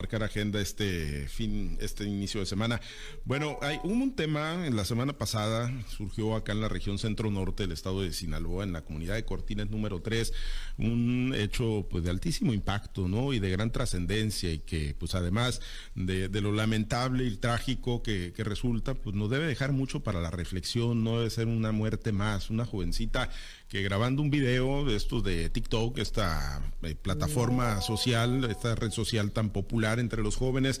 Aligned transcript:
marcar 0.00 0.22
agenda 0.22 0.60
este 0.60 1.26
fin, 1.26 1.76
este 1.80 2.04
inicio 2.04 2.38
de 2.38 2.46
semana. 2.46 2.80
Bueno, 3.24 3.58
hay 3.60 3.80
un 3.82 4.14
tema 4.14 4.64
en 4.64 4.76
la 4.76 4.84
semana 4.84 5.18
pasada, 5.18 5.72
surgió 5.88 6.36
acá 6.36 6.52
en 6.52 6.60
la 6.60 6.68
región 6.68 7.00
centro-norte 7.00 7.64
del 7.64 7.72
estado 7.72 8.02
de 8.02 8.12
Sinaloa, 8.12 8.62
en 8.62 8.72
la 8.72 8.82
comunidad 8.82 9.16
de 9.16 9.24
Cortines 9.24 9.70
número 9.70 10.00
3, 10.00 10.32
un 10.78 11.34
hecho 11.36 11.88
pues 11.90 12.04
de 12.04 12.10
altísimo 12.10 12.54
impacto, 12.54 13.08
¿no? 13.08 13.32
Y 13.32 13.40
de 13.40 13.50
gran 13.50 13.72
trascendencia 13.72 14.52
y 14.52 14.60
que 14.60 14.94
pues 14.96 15.16
además 15.16 15.60
de, 15.96 16.28
lo 16.28 16.52
lamentable 16.52 17.24
y 17.24 17.36
trágico 17.36 18.00
que, 18.00 18.32
que, 18.32 18.44
resulta, 18.44 18.94
pues 18.94 19.16
nos 19.16 19.28
debe 19.30 19.48
dejar 19.48 19.72
mucho 19.72 20.04
para 20.04 20.20
la 20.20 20.30
reflexión, 20.30 21.02
no 21.02 21.18
debe 21.18 21.30
ser 21.30 21.48
una 21.48 21.72
muerte 21.72 22.12
más, 22.12 22.50
una 22.50 22.64
jovencita 22.64 23.30
que 23.68 23.82
grabando 23.82 24.22
un 24.22 24.30
video 24.30 24.84
de 24.84 24.96
estos 24.96 25.22
de 25.22 25.50
TikTok, 25.50 25.98
esta 25.98 26.62
eh, 26.82 26.94
plataforma 26.94 27.80
social, 27.82 28.44
esta 28.44 28.74
red 28.74 28.90
social 28.90 29.30
tan 29.30 29.50
popular 29.50 29.98
entre 29.98 30.22
los 30.22 30.36
jóvenes, 30.36 30.80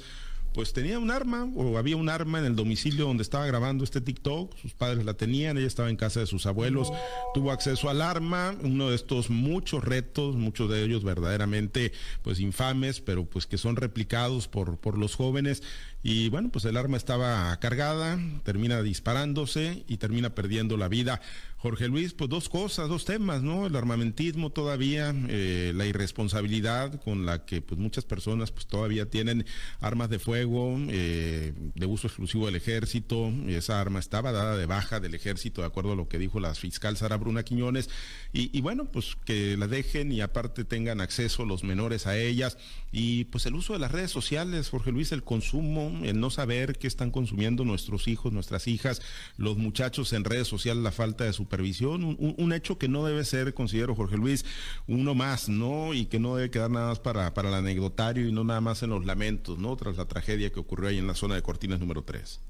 pues 0.58 0.72
tenía 0.72 0.98
un 0.98 1.12
arma 1.12 1.48
o 1.54 1.78
había 1.78 1.96
un 1.96 2.08
arma 2.08 2.40
en 2.40 2.44
el 2.44 2.56
domicilio 2.56 3.04
donde 3.04 3.22
estaba 3.22 3.46
grabando 3.46 3.84
este 3.84 4.00
TikTok, 4.00 4.56
sus 4.56 4.74
padres 4.74 5.04
la 5.04 5.14
tenían, 5.14 5.56
ella 5.56 5.68
estaba 5.68 5.88
en 5.88 5.94
casa 5.94 6.18
de 6.18 6.26
sus 6.26 6.46
abuelos, 6.46 6.92
tuvo 7.32 7.52
acceso 7.52 7.88
al 7.88 8.02
arma, 8.02 8.56
uno 8.64 8.90
de 8.90 8.96
estos 8.96 9.30
muchos 9.30 9.84
retos, 9.84 10.34
muchos 10.34 10.68
de 10.68 10.82
ellos 10.82 11.04
verdaderamente 11.04 11.92
pues 12.22 12.40
infames, 12.40 13.00
pero 13.00 13.24
pues 13.24 13.46
que 13.46 13.56
son 13.56 13.76
replicados 13.76 14.48
por, 14.48 14.78
por 14.78 14.98
los 14.98 15.14
jóvenes 15.14 15.62
y 16.02 16.28
bueno, 16.28 16.48
pues 16.50 16.64
el 16.64 16.76
arma 16.76 16.96
estaba 16.96 17.56
cargada, 17.60 18.18
termina 18.44 18.82
disparándose 18.82 19.84
y 19.88 19.96
termina 19.96 20.34
perdiendo 20.34 20.76
la 20.76 20.88
vida. 20.88 21.20
Jorge 21.56 21.88
Luis, 21.88 22.14
pues 22.14 22.30
dos 22.30 22.48
cosas, 22.48 22.88
dos 22.88 23.04
temas, 23.04 23.42
¿no? 23.42 23.66
El 23.66 23.74
armamentismo 23.74 24.50
todavía, 24.50 25.12
eh, 25.28 25.72
la 25.74 25.86
irresponsabilidad 25.86 27.02
con 27.02 27.26
la 27.26 27.44
que 27.44 27.60
pues 27.62 27.80
muchas 27.80 28.04
personas 28.04 28.52
pues 28.52 28.66
todavía 28.68 29.10
tienen 29.10 29.44
armas 29.80 30.08
de 30.08 30.20
fuego 30.20 30.47
eh, 30.88 31.52
de 31.74 31.86
uso 31.86 32.06
exclusivo 32.06 32.46
del 32.46 32.54
ejército. 32.54 33.32
Esa 33.48 33.80
arma 33.80 33.98
estaba 33.98 34.30
dada 34.30 34.56
de 34.56 34.66
baja 34.66 35.00
del 35.00 35.14
ejército, 35.14 35.62
de 35.62 35.66
acuerdo 35.66 35.92
a 35.92 35.96
lo 35.96 36.08
que 36.08 36.18
dijo 36.18 36.38
la 36.38 36.54
fiscal 36.54 36.96
Sara 36.96 37.16
Bruna 37.16 37.42
Quiñones. 37.42 37.90
Y, 38.32 38.56
y 38.56 38.60
bueno, 38.60 38.84
pues 38.86 39.16
que 39.24 39.56
la 39.56 39.66
dejen 39.66 40.12
y 40.12 40.20
aparte 40.20 40.64
tengan 40.64 41.00
acceso 41.00 41.44
los 41.44 41.64
menores 41.64 42.06
a 42.06 42.16
ellas. 42.16 42.56
Y 42.92 43.24
pues 43.24 43.46
el 43.46 43.54
uso 43.54 43.72
de 43.72 43.80
las 43.80 43.90
redes 43.92 44.10
sociales, 44.12 44.70
Jorge 44.70 44.92
Luis, 44.92 45.10
el 45.10 45.24
consumo, 45.24 46.00
el 46.04 46.20
no 46.20 46.30
saber 46.30 46.78
qué 46.78 46.86
están 46.86 47.10
consumiendo 47.10 47.64
nuestros 47.64 48.06
hijos, 48.06 48.32
nuestras 48.32 48.68
hijas, 48.68 49.02
los 49.36 49.56
muchachos 49.58 50.12
en 50.12 50.24
redes 50.24 50.46
sociales, 50.46 50.82
la 50.82 50.92
falta 50.92 51.24
de 51.24 51.32
su 51.32 51.48
supervisión, 51.48 52.16
un, 52.18 52.52
hecho 52.52 52.76
que 52.76 52.88
no 52.88 53.06
debe 53.06 53.24
ser, 53.24 53.54
considero 53.54 53.94
Jorge 53.94 54.18
Luis, 54.18 54.44
uno 54.86 55.14
más, 55.14 55.48
¿no? 55.48 55.94
Y 55.94 56.04
que 56.06 56.18
no 56.18 56.36
debe 56.36 56.50
quedar 56.50 56.70
nada 56.70 56.88
más 56.88 56.98
para, 56.98 57.32
para 57.32 57.48
el 57.48 57.54
anecdotario 57.54 58.28
y 58.28 58.32
no 58.32 58.44
nada 58.44 58.60
más 58.60 58.82
en 58.82 58.90
los 58.90 59.06
lamentos, 59.06 59.58
¿no? 59.58 59.74
Tras 59.76 59.96
la 59.96 60.04
tragedia 60.04 60.37
que 60.52 60.60
ocurrió 60.60 60.88
ahí 60.88 60.98
en 60.98 61.06
la 61.06 61.14
zona 61.14 61.34
de 61.34 61.42
Cortinas 61.42 61.80
número 61.80 62.02
3. 62.04 62.40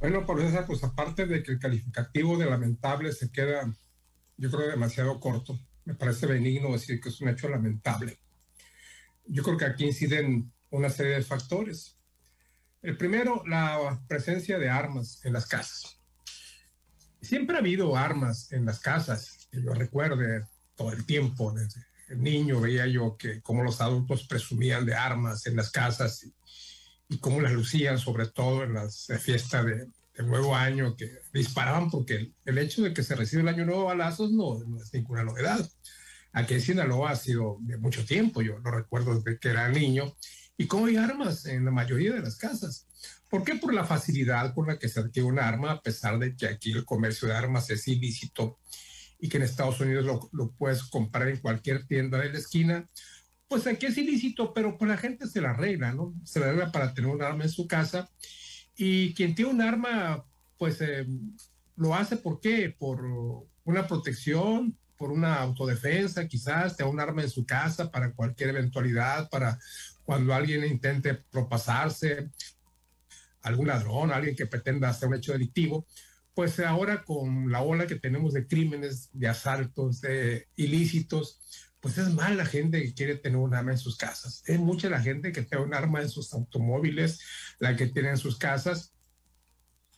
Bueno, 0.00 0.26
por 0.26 0.40
eso, 0.40 0.64
pues 0.66 0.84
aparte 0.84 1.26
de 1.26 1.42
que 1.42 1.52
el 1.52 1.58
calificativo 1.58 2.36
de 2.36 2.46
lamentable 2.46 3.12
se 3.12 3.30
queda, 3.30 3.74
yo 4.36 4.50
creo, 4.50 4.68
demasiado 4.68 5.18
corto, 5.18 5.58
me 5.84 5.94
parece 5.94 6.26
benigno 6.26 6.72
decir 6.72 7.00
que 7.00 7.08
es 7.08 7.20
un 7.20 7.28
hecho 7.28 7.48
lamentable. 7.48 8.18
Yo 9.26 9.42
creo 9.42 9.56
que 9.56 9.64
aquí 9.64 9.86
inciden 9.86 10.52
una 10.70 10.90
serie 10.90 11.14
de 11.14 11.22
factores. 11.22 11.96
El 12.82 12.98
primero, 12.98 13.42
la 13.46 14.02
presencia 14.06 14.58
de 14.58 14.68
armas 14.68 15.24
en 15.24 15.32
las 15.32 15.46
casas 15.46 15.94
siempre 17.24 17.56
ha 17.56 17.60
habido 17.60 17.96
armas 17.96 18.52
en 18.52 18.66
las 18.66 18.80
casas, 18.80 19.48
que 19.50 19.62
yo 19.62 19.72
recuerde 19.72 20.46
todo 20.76 20.92
el 20.92 21.04
tiempo, 21.06 21.52
desde 21.52 21.80
niño 22.10 22.60
veía 22.60 22.86
yo 22.86 23.16
que 23.16 23.40
cómo 23.40 23.62
los 23.62 23.80
adultos 23.80 24.26
presumían 24.26 24.84
de 24.86 24.94
armas 24.94 25.46
en 25.46 25.56
las 25.56 25.70
casas 25.70 26.24
y, 26.24 26.34
cómo 27.20 27.40
las 27.40 27.52
lucían, 27.52 27.98
sobre 27.98 28.26
todo 28.26 28.64
en 28.64 28.74
las 28.74 29.06
fiestas 29.20 29.64
de, 29.66 29.86
Nuevo 30.22 30.54
Año, 30.54 30.96
que 30.96 31.10
disparaban 31.32 31.90
porque 31.90 32.32
el, 32.44 32.58
hecho 32.58 32.82
de 32.82 32.94
que 32.94 33.02
se 33.02 33.16
recibe 33.16 33.42
el 33.42 33.48
Año 33.48 33.64
Nuevo 33.64 33.82
a 33.82 33.94
balazos 33.94 34.30
no, 34.30 34.60
no 34.64 34.80
es 34.80 34.92
ninguna 34.94 35.24
novedad. 35.24 35.68
Aquí 36.32 36.54
en 36.54 36.60
Sinaloa 36.60 37.10
ha 37.10 37.16
sido 37.16 37.58
de 37.62 37.78
mucho 37.78 38.04
tiempo, 38.04 38.40
yo 38.40 38.58
lo 38.58 38.70
recuerdo 38.70 39.20
desde 39.20 39.40
que 39.40 39.48
era 39.48 39.68
niño, 39.68 40.14
y 40.56 40.66
cómo 40.68 40.86
hay 40.86 40.96
armas 40.96 41.46
en 41.46 41.64
la 41.64 41.72
mayoría 41.72 42.12
de 42.12 42.20
las 42.20 42.36
casas. 42.36 42.86
¿Por 43.28 43.42
qué? 43.42 43.56
Por 43.56 43.74
la 43.74 43.84
facilidad 43.84 44.54
con 44.54 44.68
la 44.68 44.78
que 44.78 44.88
se 44.88 45.00
adquiere 45.00 45.28
un 45.28 45.40
arma, 45.40 45.72
a 45.72 45.82
pesar 45.82 46.18
de 46.20 46.36
que 46.36 46.46
aquí 46.46 46.70
el 46.70 46.84
comercio 46.84 47.26
de 47.26 47.34
armas 47.34 47.68
es 47.70 47.88
ilícito 47.88 48.58
y 49.18 49.28
que 49.28 49.38
en 49.38 49.42
Estados 49.42 49.80
Unidos 49.80 50.30
lo, 50.32 50.50
puedes 50.52 50.82
comprar 50.84 51.28
en 51.28 51.38
cualquier 51.38 51.86
tienda 51.86 52.18
de 52.18 52.32
la 52.32 52.38
esquina. 52.38 52.88
Pues 53.48 53.66
aquí 53.66 53.86
es 53.86 53.96
ilícito, 53.96 54.52
pero 54.52 54.76
pues 54.76 54.88
la 54.88 54.96
gente 54.96 55.26
se 55.26 55.40
la 55.40 55.50
arregla, 55.50 55.92
¿no? 55.92 56.14
Se 56.24 56.40
la 56.40 56.46
arregla 56.46 56.72
para 56.72 56.92
tener 56.92 57.10
un 57.10 57.22
arma 57.22 57.44
en 57.44 57.50
su 57.50 57.66
casa. 57.66 58.10
Y 58.76 59.14
quien 59.14 59.34
tiene 59.34 59.50
un 59.50 59.62
arma, 59.62 60.24
pues 60.58 60.80
eh, 60.80 61.06
lo 61.76 61.94
hace 61.94 62.16
¿por 62.16 62.40
qué? 62.40 62.74
Por 62.76 63.04
una 63.64 63.86
protección, 63.86 64.76
por 64.96 65.10
una 65.10 65.36
autodefensa, 65.36 66.26
quizás, 66.26 66.76
tenga 66.76 66.90
un 66.90 67.00
arma 67.00 67.22
en 67.22 67.30
su 67.30 67.44
casa 67.44 67.90
para 67.90 68.12
cualquier 68.12 68.50
eventualidad, 68.50 69.28
para 69.28 69.58
cuando 70.04 70.34
alguien 70.34 70.64
intente 70.64 71.14
propasarse, 71.14 72.30
algún 73.42 73.66
ladrón, 73.66 74.10
alguien 74.10 74.34
que 74.34 74.46
pretenda 74.46 74.88
hacer 74.88 75.08
un 75.08 75.16
hecho 75.16 75.32
delictivo, 75.32 75.86
pues 76.34 76.58
ahora 76.60 77.04
con 77.04 77.50
la 77.50 77.62
ola 77.62 77.86
que 77.86 77.94
tenemos 77.94 78.32
de 78.32 78.46
crímenes, 78.46 79.08
de 79.12 79.28
asaltos, 79.28 80.00
de 80.00 80.48
ilícitos, 80.56 81.40
pues 81.80 81.98
es 81.98 82.12
más 82.12 82.34
la 82.34 82.46
gente 82.46 82.82
que 82.82 82.94
quiere 82.94 83.16
tener 83.16 83.38
un 83.38 83.54
arma 83.54 83.72
en 83.72 83.78
sus 83.78 83.96
casas. 83.96 84.42
Es 84.46 84.58
mucha 84.58 84.88
la 84.88 85.00
gente 85.00 85.32
que 85.32 85.42
tiene 85.42 85.64
un 85.64 85.74
arma 85.74 86.00
en 86.00 86.08
sus 86.08 86.32
automóviles, 86.32 87.20
la 87.58 87.76
que 87.76 87.86
tiene 87.86 88.10
en 88.10 88.16
sus 88.16 88.38
casas. 88.38 88.94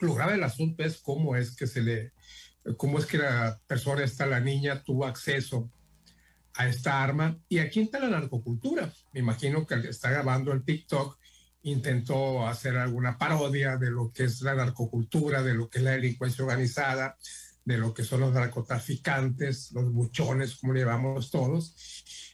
Lo 0.01 0.15
grave 0.15 0.33
del 0.33 0.43
asunto 0.43 0.85
es 0.85 0.99
cómo 0.99 1.37
es 1.37 1.57
que 1.57 1.67
se 1.67 1.83
le, 1.83 2.13
cómo 2.77 2.99
es 2.99 3.07
que 3.07 3.19
la 3.19 3.61
persona, 3.67 4.05
esta, 4.05 4.27
la 4.27 4.41
niña, 4.41 4.83
tuvo 4.83 5.07
acceso 5.07 5.71
a 6.55 6.69
esta 6.69 7.03
arma. 7.03 7.39
Y 7.49 7.59
aquí 7.59 7.81
está 7.81 8.01
la 8.01 8.09
narcocultura. 8.09 8.93
Me 9.13 9.21
imagino 9.21 9.67
que 9.67 9.77
está 9.89 10.11
grabando 10.11 10.53
el 10.53 10.65
TikTok 10.65 11.19
intentó 11.67 12.47
hacer 12.47 12.77
alguna 12.77 13.19
parodia 13.19 13.77
de 13.77 13.91
lo 13.91 14.13
que 14.13 14.25
es 14.25 14.41
la 14.43 14.55
narcocultura, 14.55 15.43
de 15.43 15.55
lo 15.55 15.69
que 15.69 15.79
es 15.79 15.85
la 15.85 15.93
delincuencia 15.93 16.45
organizada, 16.45 17.17
de 17.65 17.77
lo 17.77 17.93
que 17.93 18.05
son 18.05 18.21
los 18.21 18.33
narcotraficantes, 18.33 19.73
los 19.73 19.93
buchones, 19.93 20.55
como 20.57 20.73
le 20.73 20.85
llamamos 20.85 21.29
todos. 21.31 21.75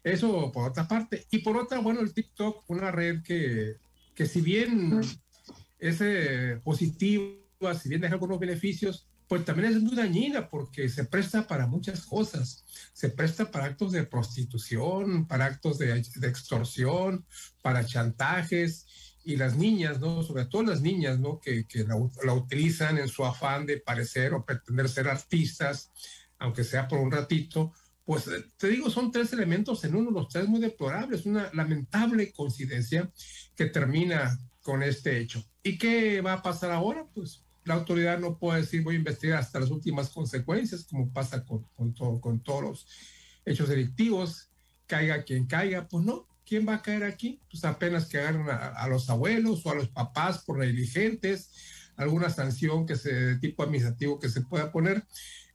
Eso 0.04 0.52
por 0.52 0.68
otra 0.68 0.86
parte. 0.86 1.26
Y 1.30 1.38
por 1.38 1.56
otra, 1.56 1.78
bueno, 1.78 2.00
el 2.00 2.12
TikTok, 2.12 2.68
una 2.68 2.90
red 2.90 3.22
que, 3.22 3.76
que 4.14 4.26
si 4.26 4.42
bien 4.42 5.00
es 5.78 6.00
eh, 6.02 6.60
positiva, 6.62 7.74
si 7.80 7.88
bien 7.88 8.02
deja 8.02 8.14
algunos 8.14 8.38
beneficios, 8.38 9.08
pues 9.28 9.46
también 9.46 9.72
es 9.72 9.80
muy 9.80 9.96
dañina 9.96 10.50
porque 10.50 10.90
se 10.90 11.06
presta 11.06 11.46
para 11.46 11.66
muchas 11.66 12.04
cosas. 12.04 12.66
Se 12.92 13.08
presta 13.08 13.50
para 13.50 13.64
actos 13.64 13.92
de 13.92 14.04
prostitución, 14.04 15.26
para 15.26 15.46
actos 15.46 15.78
de, 15.78 16.02
de 16.16 16.28
extorsión, 16.28 17.24
para 17.62 17.86
chantajes 17.86 18.86
y 19.24 19.36
las 19.36 19.56
niñas, 19.56 20.00
¿no? 20.00 20.22
Sobre 20.22 20.46
todo 20.46 20.62
las 20.62 20.80
niñas, 20.80 21.18
¿no? 21.18 21.40
Que, 21.40 21.64
que 21.66 21.84
la, 21.84 21.96
utilizan 22.32 22.98
en 22.98 23.08
su 23.08 23.24
afán 23.24 23.66
de 23.66 23.78
parecer 23.78 24.34
o 24.34 24.44
pretender 24.44 24.88
ser 24.88 25.08
artistas, 25.08 25.90
aunque 26.38 26.64
sea 26.64 26.88
por 26.88 26.98
un 26.98 27.10
ratito, 27.10 27.72
pues 28.04 28.26
eh, 28.26 28.44
te 28.56 28.68
digo, 28.68 28.90
son 28.90 29.12
tres 29.12 29.32
elementos 29.32 29.84
en 29.84 29.94
uno, 29.94 30.10
los 30.10 30.28
tres 30.28 30.48
muy 30.48 30.60
deplorables, 30.60 31.24
una 31.26 31.50
lamentable 31.52 32.32
coincidencia 32.32 33.10
que 33.54 33.66
termina 33.66 34.38
con 34.62 34.82
este 34.82 35.18
hecho. 35.18 35.44
¿Y 35.62 35.78
qué 35.78 36.20
va 36.20 36.34
a 36.34 36.42
pasar 36.42 36.72
ahora? 36.72 37.06
Pues 37.14 37.42
la 37.64 37.74
autoridad 37.74 38.18
no 38.18 38.38
puede 38.38 38.62
decir 38.62 38.82
voy 38.82 38.96
a 38.96 38.98
investigar 38.98 39.38
hasta 39.38 39.60
las 39.60 39.70
últimas 39.70 40.10
consecuencias, 40.10 40.84
como 40.84 41.12
pasa 41.12 41.44
con, 41.44 41.64
con, 41.76 41.94
todo, 41.94 42.20
con 42.20 42.40
todos 42.40 42.62
los 42.62 42.86
hechos 43.44 43.68
delictivos, 43.68 44.48
caiga 44.86 45.22
quien 45.22 45.46
caiga, 45.46 45.86
pues 45.88 46.04
no, 46.04 46.26
¿quién 46.52 46.68
va 46.68 46.74
a 46.74 46.82
caer 46.82 47.04
aquí? 47.04 47.40
Pues 47.50 47.64
apenas 47.64 48.04
que 48.04 48.18
agarren 48.18 48.46
a, 48.50 48.86
los 48.86 49.08
abuelos 49.08 49.64
o 49.64 49.70
a 49.70 49.74
los 49.74 49.88
papás 49.88 50.44
por 50.44 50.58
negligentes, 50.58 51.50
alguna 51.96 52.28
sanción 52.28 52.84
que 52.84 52.94
se, 52.94 53.10
de 53.10 53.38
tipo 53.38 53.62
administrativo 53.62 54.20
que 54.20 54.28
se 54.28 54.42
pueda 54.42 54.70
poner. 54.70 55.02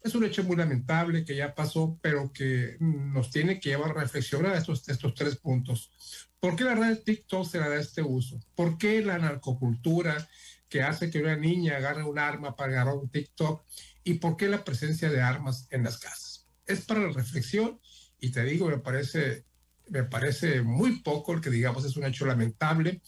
Es 0.01 0.15
un 0.15 0.23
hecho 0.23 0.43
muy 0.43 0.55
lamentable 0.55 1.23
que 1.23 1.35
ya 1.35 1.53
pasó, 1.53 1.99
pero 2.01 2.33
que 2.33 2.77
nos 2.79 3.29
tiene 3.29 3.59
que 3.59 3.69
llevar 3.69 3.91
a 3.91 4.01
reflexionar 4.01 4.55
estos, 4.55 4.89
estos 4.89 5.13
tres 5.13 5.35
puntos. 5.35 5.91
¿Por 6.39 6.55
qué 6.55 6.63
la 6.63 6.73
red 6.73 6.97
TikTok 6.97 7.47
se 7.47 7.59
le 7.59 7.69
da 7.69 7.75
este 7.75 8.01
uso? 8.01 8.39
¿Por 8.55 8.79
qué 8.79 9.03
la 9.03 9.19
narcocultura 9.19 10.27
que 10.67 10.81
hace 10.81 11.11
que 11.11 11.19
una 11.19 11.35
niña 11.35 11.77
agarre 11.77 12.05
un 12.05 12.17
arma 12.17 12.55
para 12.55 12.71
agarrar 12.71 12.95
un 12.95 13.11
TikTok? 13.11 13.63
¿Y 14.03 14.15
por 14.15 14.35
qué 14.35 14.47
la 14.47 14.65
presencia 14.65 15.11
de 15.11 15.21
armas 15.21 15.67
en 15.69 15.83
las 15.83 15.99
casas? 15.99 16.47
Es 16.65 16.81
para 16.81 17.01
la 17.01 17.11
reflexión 17.11 17.79
y 18.19 18.31
te 18.31 18.43
digo, 18.43 18.67
me 18.67 18.79
parece 18.79 19.45
me 19.89 20.03
parece 20.03 20.61
muy 20.61 20.99
poco 21.01 21.33
el 21.33 21.41
que 21.41 21.49
digamos 21.49 21.85
es 21.85 21.95
un 21.97 22.05
hecho 22.05 22.25
lamentable 22.25 23.01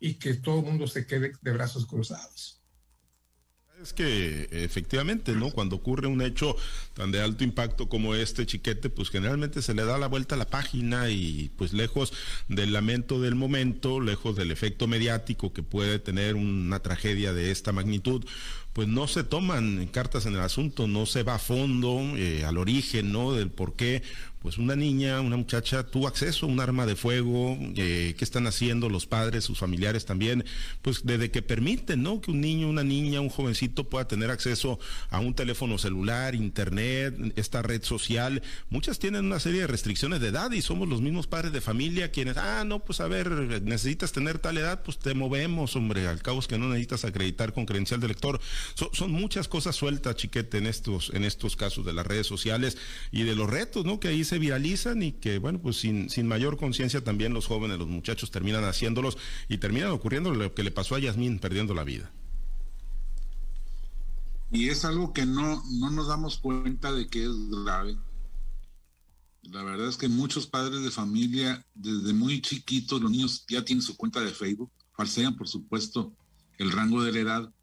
y 0.00 0.14
que 0.14 0.34
todo 0.34 0.60
el 0.60 0.66
mundo 0.66 0.86
se 0.86 1.06
quede 1.06 1.32
de 1.40 1.52
brazos 1.52 1.86
cruzados. 1.86 2.62
Es 3.82 3.92
que 3.92 4.48
efectivamente, 4.52 5.32
¿no? 5.32 5.50
Cuando 5.50 5.74
ocurre 5.74 6.06
un 6.06 6.22
hecho 6.22 6.54
tan 6.94 7.10
de 7.10 7.20
alto 7.20 7.42
impacto 7.42 7.88
como 7.88 8.14
este 8.14 8.46
chiquete, 8.46 8.90
pues 8.90 9.10
generalmente 9.10 9.60
se 9.60 9.74
le 9.74 9.84
da 9.84 9.98
la 9.98 10.06
vuelta 10.06 10.36
a 10.36 10.38
la 10.38 10.46
página 10.46 11.10
y 11.10 11.50
pues 11.56 11.72
lejos 11.72 12.12
del 12.46 12.72
lamento 12.72 13.20
del 13.20 13.34
momento, 13.34 14.00
lejos 14.00 14.36
del 14.36 14.52
efecto 14.52 14.86
mediático 14.86 15.52
que 15.52 15.64
puede 15.64 15.98
tener 15.98 16.36
una 16.36 16.78
tragedia 16.78 17.32
de 17.32 17.50
esta 17.50 17.72
magnitud, 17.72 18.24
pues 18.72 18.88
no 18.88 19.06
se 19.06 19.24
toman 19.24 19.86
cartas 19.88 20.26
en 20.26 20.34
el 20.34 20.40
asunto, 20.40 20.86
no 20.86 21.06
se 21.06 21.22
va 21.22 21.34
a 21.34 21.38
fondo, 21.38 22.00
eh, 22.16 22.44
al 22.44 22.58
origen, 22.58 23.12
¿no? 23.12 23.32
Del 23.32 23.50
por 23.50 23.74
qué 23.74 24.02
pues 24.42 24.58
una 24.58 24.74
niña, 24.74 25.20
una 25.20 25.36
muchacha 25.36 25.84
tuvo 25.84 26.08
acceso 26.08 26.46
a 26.46 26.48
un 26.48 26.58
arma 26.58 26.84
de 26.84 26.96
fuego, 26.96 27.56
eh, 27.76 28.14
qué 28.18 28.24
están 28.24 28.48
haciendo 28.48 28.88
los 28.88 29.06
padres, 29.06 29.44
sus 29.44 29.60
familiares 29.60 30.04
también, 30.04 30.44
pues 30.82 31.06
desde 31.06 31.30
que 31.30 31.42
permiten, 31.42 32.02
¿no? 32.02 32.20
Que 32.20 32.32
un 32.32 32.40
niño, 32.40 32.68
una 32.68 32.82
niña, 32.82 33.20
un 33.20 33.28
jovencito 33.28 33.84
pueda 33.84 34.08
tener 34.08 34.30
acceso 34.30 34.80
a 35.10 35.20
un 35.20 35.34
teléfono 35.34 35.78
celular, 35.78 36.34
internet, 36.34 37.32
esta 37.36 37.62
red 37.62 37.84
social. 37.84 38.42
Muchas 38.68 38.98
tienen 38.98 39.26
una 39.26 39.38
serie 39.38 39.60
de 39.60 39.68
restricciones 39.68 40.20
de 40.20 40.28
edad 40.28 40.50
y 40.50 40.60
somos 40.60 40.88
los 40.88 41.00
mismos 41.00 41.28
padres 41.28 41.52
de 41.52 41.60
familia 41.60 42.10
quienes, 42.10 42.36
ah, 42.36 42.64
no, 42.66 42.80
pues 42.80 43.00
a 43.00 43.06
ver, 43.06 43.62
necesitas 43.62 44.10
tener 44.10 44.40
tal 44.40 44.58
edad, 44.58 44.82
pues 44.82 44.98
te 44.98 45.14
movemos, 45.14 45.76
hombre, 45.76 46.08
al 46.08 46.20
cabo 46.20 46.40
es 46.40 46.48
que 46.48 46.58
no 46.58 46.66
necesitas 46.68 47.04
acreditar 47.04 47.52
con 47.52 47.64
credencial 47.64 48.00
de 48.00 48.08
lector. 48.08 48.40
Son 48.92 49.12
muchas 49.12 49.48
cosas 49.48 49.76
sueltas, 49.76 50.16
chiquete, 50.16 50.58
en 50.58 50.66
estos, 50.66 51.10
en 51.14 51.24
estos 51.24 51.56
casos 51.56 51.84
de 51.84 51.92
las 51.92 52.06
redes 52.06 52.26
sociales 52.26 52.76
y 53.10 53.22
de 53.22 53.34
los 53.34 53.48
retos, 53.48 53.84
¿no? 53.84 54.00
Que 54.00 54.08
ahí 54.08 54.24
se 54.24 54.38
viralizan 54.38 55.02
y 55.02 55.12
que, 55.12 55.38
bueno, 55.38 55.60
pues 55.60 55.76
sin, 55.76 56.10
sin 56.10 56.26
mayor 56.26 56.56
conciencia 56.56 57.02
también 57.02 57.34
los 57.34 57.46
jóvenes, 57.46 57.78
los 57.78 57.88
muchachos 57.88 58.30
terminan 58.30 58.64
haciéndolos 58.64 59.18
y 59.48 59.58
terminan 59.58 59.90
ocurriendo 59.90 60.34
lo 60.34 60.54
que 60.54 60.62
le 60.62 60.70
pasó 60.70 60.94
a 60.94 60.98
Yasmín, 60.98 61.38
perdiendo 61.38 61.74
la 61.74 61.84
vida. 61.84 62.10
Y 64.50 64.68
es 64.68 64.84
algo 64.84 65.14
que 65.14 65.24
no, 65.24 65.62
no 65.70 65.90
nos 65.90 66.08
damos 66.08 66.36
cuenta 66.36 66.92
de 66.92 67.08
que 67.08 67.24
es 67.24 67.32
grave. 67.64 67.96
La 69.42 69.64
verdad 69.64 69.88
es 69.88 69.96
que 69.96 70.08
muchos 70.08 70.46
padres 70.46 70.82
de 70.82 70.90
familia, 70.90 71.66
desde 71.74 72.12
muy 72.12 72.40
chiquitos, 72.42 73.00
los 73.00 73.10
niños 73.10 73.44
ya 73.48 73.64
tienen 73.64 73.82
su 73.82 73.96
cuenta 73.96 74.20
de 74.20 74.30
Facebook, 74.30 74.70
falsean, 74.94 75.36
por 75.36 75.48
supuesto, 75.48 76.12
el 76.58 76.70
rango 76.70 77.02
de 77.02 77.12
la 77.12 77.18
edad, 77.18 77.54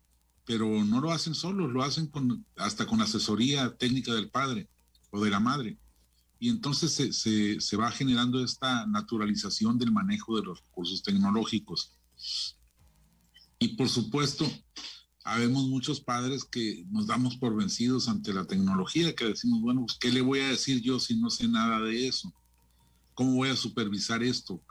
pero 0.49 0.83
no 0.83 0.99
lo 0.99 1.11
hacen 1.11 1.35
solos, 1.35 1.71
lo 1.71 1.83
hacen 1.83 2.07
con, 2.07 2.43
hasta 2.55 2.87
con 2.87 2.99
asesoría 3.01 3.77
técnica 3.77 4.15
del 4.15 4.31
padre 4.31 4.67
o 5.11 5.23
de 5.23 5.29
la 5.29 5.39
madre 5.39 5.77
y 6.39 6.49
entonces 6.49 6.91
se, 6.91 7.61
se, 7.61 7.77
va 7.77 7.91
generando 7.91 8.43
esta 8.43 8.87
naturalización 8.87 9.77
del 9.77 9.91
manejo 9.91 10.37
de 10.37 10.45
los 10.47 10.59
recursos 10.59 11.03
tecnológicos. 11.03 11.93
Y 13.59 13.75
por 13.75 13.89
supuesto, 13.89 14.49
habemos 15.23 15.67
muchos 15.67 16.01
padres 16.01 16.45
que 16.45 16.83
nos 16.89 17.05
damos 17.05 17.37
por 17.37 17.55
vencidos 17.55 18.09
ante 18.09 18.33
la 18.33 18.45
tecnología, 18.45 19.13
que 19.13 19.25
decimos, 19.25 19.61
bueno, 19.61 19.81
pues, 19.85 19.99
¿qué 19.99 20.11
le 20.11 20.21
voy 20.21 20.39
a 20.39 20.47
decir 20.47 20.81
yo 20.81 20.99
si 20.99 21.15
no 21.15 21.29
sé 21.29 21.47
nada 21.47 21.79
de 21.81 22.07
eso? 22.07 22.33
¿Cómo 23.13 23.35
voy 23.35 23.49
a 23.49 23.55
supervisar 23.55 24.23
esto? 24.23 24.63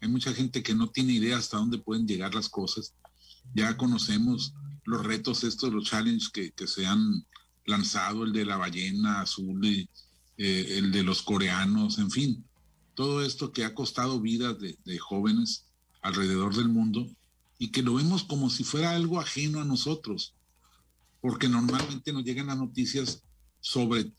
Hay 0.00 0.08
mucha 0.08 0.32
gente 0.32 0.62
que 0.62 0.74
no 0.74 0.88
tiene 0.88 1.12
idea 1.12 1.36
hasta 1.36 1.58
dónde 1.58 1.76
pueden 1.76 2.08
llegar 2.08 2.34
las 2.34 2.48
cosas. 2.48 2.94
Ya 3.52 3.76
conocemos 3.76 4.54
los 4.86 5.04
retos 5.04 5.44
estos, 5.44 5.72
los 5.72 5.84
challenges 5.84 6.30
que, 6.30 6.52
que 6.52 6.66
se 6.66 6.86
han 6.86 7.26
lanzado, 7.66 8.24
el 8.24 8.32
de 8.32 8.44
la 8.44 8.56
ballena 8.56 9.20
azul 9.20 9.64
y 9.64 9.88
eh, 10.38 10.78
el 10.78 10.92
de 10.92 11.02
los 11.02 11.22
coreanos, 11.22 11.98
en 11.98 12.10
fin, 12.10 12.44
todo 12.94 13.22
esto 13.22 13.52
que 13.52 13.64
ha 13.64 13.74
costado 13.74 14.20
vidas 14.20 14.58
de, 14.58 14.78
de 14.84 14.98
jóvenes 14.98 15.66
alrededor 16.02 16.54
del 16.54 16.68
mundo 16.68 17.06
y 17.58 17.70
que 17.70 17.82
lo 17.82 17.94
vemos 17.94 18.24
como 18.24 18.48
si 18.48 18.64
fuera 18.64 18.92
algo 18.92 19.20
ajeno 19.20 19.60
a 19.60 19.64
nosotros, 19.64 20.34
porque 21.20 21.48
normalmente 21.48 22.12
nos 22.12 22.24
llegan 22.24 22.46
las 22.46 22.58
noticias 22.58 23.22
sobre 23.60 24.12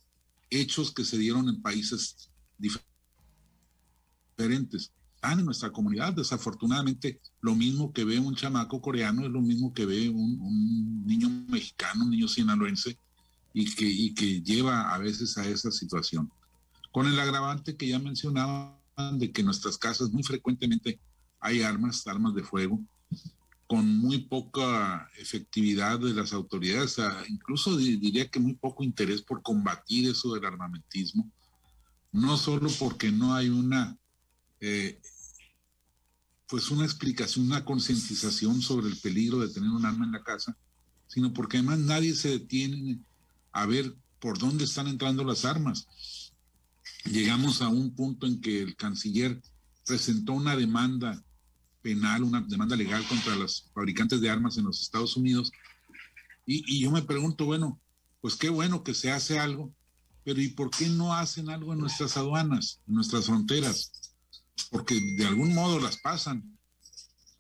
hechos 0.49 0.91
que 0.91 1.05
se 1.05 1.17
dieron 1.17 1.47
en 1.47 1.61
países 1.61 2.29
diferentes. 4.35 4.91
Están 5.17 5.39
en 5.39 5.45
nuestra 5.45 5.71
comunidad, 5.71 6.13
desafortunadamente, 6.13 7.19
lo 7.41 7.55
mismo 7.55 7.91
que 7.91 8.05
ve 8.05 8.19
un 8.19 8.35
chamaco 8.35 8.79
coreano 8.79 9.25
es 9.25 9.31
lo 9.31 9.41
mismo 9.41 9.73
que 9.73 9.85
ve 9.85 10.09
un, 10.09 10.39
un 10.39 11.05
niño 11.05 11.27
mexicano, 11.49 12.05
un 12.05 12.11
niño 12.11 12.27
sinaloense, 12.27 12.97
y 13.53 13.73
que, 13.73 13.85
y 13.85 14.13
que 14.13 14.41
lleva 14.41 14.93
a 14.93 14.99
veces 14.99 15.35
a 15.39 15.47
esa 15.47 15.71
situación. 15.71 16.31
Con 16.91 17.07
el 17.07 17.19
agravante 17.19 17.75
que 17.75 17.87
ya 17.87 17.97
mencionaban 17.97 18.77
de 19.13 19.31
que 19.31 19.41
en 19.41 19.47
nuestras 19.47 19.79
casas 19.79 20.11
muy 20.11 20.21
frecuentemente 20.21 20.99
hay 21.39 21.63
armas, 21.63 22.05
armas 22.05 22.35
de 22.35 22.43
fuego, 22.43 22.79
con 23.65 23.97
muy 23.97 24.19
poca 24.19 25.09
efectividad 25.17 25.99
de 25.99 26.13
las 26.13 26.33
autoridades, 26.33 26.97
incluso 27.27 27.75
diría 27.75 28.29
que 28.29 28.39
muy 28.39 28.53
poco 28.53 28.83
interés 28.83 29.23
por 29.23 29.41
combatir 29.41 30.07
eso 30.07 30.33
del 30.33 30.45
armamentismo, 30.45 31.29
no 32.11 32.37
solo 32.37 32.69
porque 32.79 33.11
no 33.11 33.33
hay 33.33 33.49
una, 33.49 33.97
eh, 34.59 34.99
pues 36.47 36.71
una 36.71 36.85
explicación, 36.85 37.45
una 37.45 37.65
concientización 37.65 38.61
sobre 38.61 38.87
el 38.87 38.97
peligro 38.97 39.39
de 39.39 39.53
tener 39.53 39.69
un 39.69 39.85
arma 39.85 40.05
en 40.05 40.13
la 40.13 40.23
casa, 40.23 40.57
sino 41.07 41.33
porque 41.33 41.57
además 41.57 41.79
nadie 41.79 42.15
se 42.15 42.29
detiene 42.29 42.99
a 43.51 43.65
ver 43.65 43.95
por 44.19 44.37
dónde 44.37 44.63
están 44.63 44.87
entrando 44.87 45.23
las 45.23 45.45
armas. 45.45 45.87
Llegamos 47.05 47.61
a 47.61 47.67
un 47.67 47.93
punto 47.95 48.27
en 48.27 48.41
que 48.41 48.61
el 48.61 48.75
canciller 48.75 49.41
presentó 49.85 50.33
una 50.33 50.55
demanda 50.55 51.23
penal, 51.81 52.23
una 52.23 52.41
demanda 52.41 52.75
legal 52.75 53.05
contra 53.07 53.35
los 53.35 53.69
fabricantes 53.73 54.19
de 54.19 54.29
armas 54.29 54.57
en 54.57 54.65
los 54.65 54.81
Estados 54.81 55.15
Unidos. 55.15 55.51
Y, 56.45 56.79
yo 56.79 56.91
me 56.91 57.01
pregunto, 57.01 57.45
bueno, 57.45 57.79
pues 58.21 58.35
qué 58.35 58.49
bueno 58.49 58.83
que 58.83 58.93
se 58.93 59.11
hace 59.11 59.39
algo, 59.39 59.73
pero 60.23 60.41
¿y 60.41 60.49
por 60.49 60.69
qué 60.69 60.89
no 60.89 61.13
hacen 61.13 61.49
algo 61.49 61.73
en 61.73 61.79
nuestras 61.79 62.17
aduanas, 62.17 62.81
en 62.87 62.95
nuestras 62.95 63.25
fronteras? 63.25 63.91
Porque 64.69 64.99
de 64.99 65.25
algún 65.25 65.53
modo 65.53 65.79
las 65.79 65.97
pasan. 65.97 66.57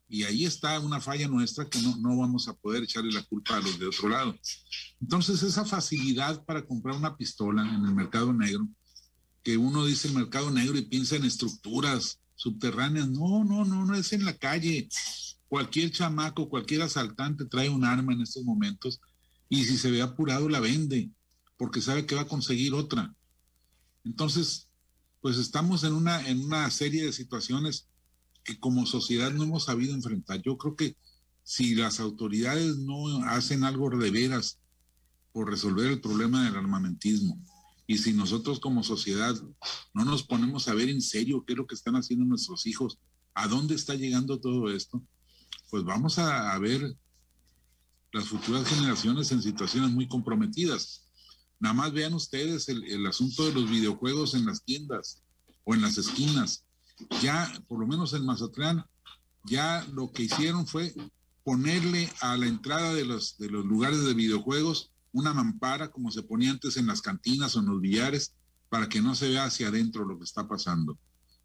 Y 0.09 0.23
ahí 0.23 0.45
está 0.45 0.79
una 0.79 1.01
falla 1.01 1.27
nuestra 1.27 1.69
que 1.69 1.81
no, 1.81 1.97
no 1.97 2.17
vamos 2.17 2.47
a 2.47 2.53
poder 2.53 2.83
echarle 2.83 3.11
la 3.11 3.23
culpa 3.23 3.57
a 3.57 3.59
los 3.59 3.77
de 3.77 3.87
otro 3.87 4.07
lado. 4.07 4.37
Entonces, 5.01 5.43
esa 5.43 5.65
facilidad 5.65 6.45
para 6.45 6.65
comprar 6.65 6.95
una 6.95 7.17
pistola 7.17 7.61
en 7.63 7.85
el 7.85 7.93
mercado 7.93 8.31
negro, 8.31 8.67
que 9.43 9.57
uno 9.57 9.85
dice 9.85 10.09
mercado 10.09 10.49
negro 10.49 10.77
y 10.77 10.85
piensa 10.85 11.17
en 11.17 11.25
estructuras 11.25 12.19
subterráneas, 12.35 13.09
no, 13.09 13.43
no, 13.43 13.65
no, 13.65 13.85
no 13.85 13.95
es 13.95 14.13
en 14.13 14.23
la 14.23 14.37
calle. 14.37 14.87
Cualquier 15.49 15.91
chamaco, 15.91 16.49
cualquier 16.49 16.81
asaltante 16.81 17.45
trae 17.45 17.69
un 17.69 17.83
arma 17.83 18.13
en 18.13 18.21
estos 18.21 18.43
momentos 18.43 18.99
y 19.49 19.65
si 19.65 19.77
se 19.77 19.91
ve 19.91 20.01
apurado 20.01 20.49
la 20.49 20.59
vende 20.59 21.09
porque 21.57 21.81
sabe 21.81 22.05
que 22.05 22.15
va 22.15 22.21
a 22.21 22.27
conseguir 22.27 22.73
otra. 22.73 23.13
Entonces, 24.03 24.66
pues 25.27 25.39
estamos 25.39 25.83
en 25.83 25.91
una, 25.91 26.25
en 26.25 26.39
una 26.39 26.71
serie 26.71 27.03
de 27.03 27.11
situaciones 27.11 27.89
que 28.45 28.57
como 28.61 28.85
sociedad 28.85 29.29
no 29.29 29.43
hemos 29.43 29.65
sabido 29.65 29.93
enfrentar. 29.93 30.41
Yo 30.41 30.57
creo 30.57 30.77
que 30.77 30.95
si 31.43 31.75
las 31.75 31.99
autoridades 31.99 32.77
no 32.77 33.25
hacen 33.25 33.65
algo 33.65 33.89
de 33.89 34.09
veras 34.09 34.57
por 35.33 35.49
resolver 35.49 35.87
el 35.87 35.99
problema 35.99 36.45
del 36.45 36.55
armamentismo, 36.55 37.37
y 37.87 37.97
si 37.97 38.13
nosotros 38.13 38.61
como 38.61 38.85
sociedad 38.85 39.35
no 39.93 40.05
nos 40.05 40.23
ponemos 40.23 40.69
a 40.69 40.73
ver 40.73 40.87
en 40.87 41.01
serio 41.01 41.43
qué 41.45 41.51
es 41.51 41.57
lo 41.57 41.67
que 41.67 41.75
están 41.75 41.97
haciendo 41.97 42.23
nuestros 42.23 42.65
hijos, 42.65 42.97
a 43.33 43.49
dónde 43.49 43.75
está 43.75 43.95
llegando 43.95 44.39
todo 44.39 44.71
esto, 44.71 45.03
pues 45.69 45.83
vamos 45.83 46.19
a, 46.19 46.57
ver 46.57 46.95
las 48.13 48.29
futuras 48.29 48.65
generaciones 48.65 49.29
en 49.33 49.41
situaciones 49.41 49.91
muy 49.91 50.07
comprometidas. 50.07 51.06
Nada 51.59 51.73
más 51.73 51.91
vean 51.91 52.13
ustedes 52.13 52.69
el 52.69 53.05
asunto 53.07 53.45
de 53.45 53.53
los 53.53 53.69
videojuegos 53.69 54.35
en 54.35 54.45
las 54.45 54.63
tiendas 54.63 55.23
o 55.63 55.73
en 55.73 55.81
las 55.81 55.97
esquinas 55.97 56.67
ya, 57.21 57.51
por 57.67 57.79
lo 57.79 57.87
menos 57.87 58.13
en 58.13 58.25
Mazatlán, 58.25 58.85
ya 59.45 59.85
lo 59.93 60.11
que 60.11 60.23
hicieron 60.23 60.67
fue 60.67 60.93
ponerle 61.43 62.11
a 62.21 62.35
la 62.37 62.47
entrada 62.47 62.93
de 62.93 63.05
los, 63.05 63.37
de 63.37 63.49
los 63.49 63.65
lugares 63.65 64.03
de 64.03 64.13
videojuegos 64.13 64.91
una 65.13 65.33
mampara 65.33 65.89
como 65.89 66.11
se 66.11 66.23
ponía 66.23 66.51
antes 66.51 66.77
en 66.77 66.87
las 66.87 67.01
cantinas 67.01 67.55
o 67.55 67.59
en 67.59 67.67
los 67.67 67.79
billares 67.79 68.33
para 68.69 68.89
que 68.89 69.01
no 69.01 69.15
se 69.15 69.29
vea 69.29 69.45
hacia 69.45 69.69
adentro 69.69 70.05
lo 70.05 70.17
que 70.17 70.25
está 70.25 70.47
pasando. 70.47 70.97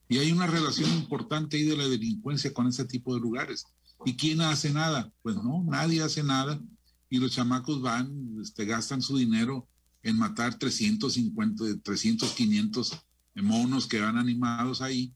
Y 0.08 0.18
hay 0.18 0.32
una 0.32 0.46
relación 0.46 0.90
importante 0.92 1.56
ahí 1.56 1.64
de 1.64 1.76
la 1.76 1.88
delincuencia 1.88 2.52
con 2.52 2.66
ese 2.66 2.84
tipo 2.84 3.14
de 3.14 3.20
lugares. 3.20 3.64
¿Y 4.04 4.16
quién 4.16 4.40
hace 4.40 4.72
nada? 4.72 5.10
Pues 5.22 5.36
no, 5.36 5.64
nadie 5.64 6.02
hace 6.02 6.22
nada. 6.24 6.60
Y 7.08 7.18
los 7.18 7.32
chamacos 7.32 7.80
van, 7.80 8.36
este, 8.42 8.64
gastan 8.64 9.00
su 9.00 9.16
dinero 9.16 9.68
en 10.02 10.18
matar 10.18 10.58
350, 10.58 11.80
300, 11.82 12.32
500 12.32 12.98
monos 13.36 13.86
que 13.86 14.00
van 14.00 14.18
animados 14.18 14.82
ahí 14.82 15.14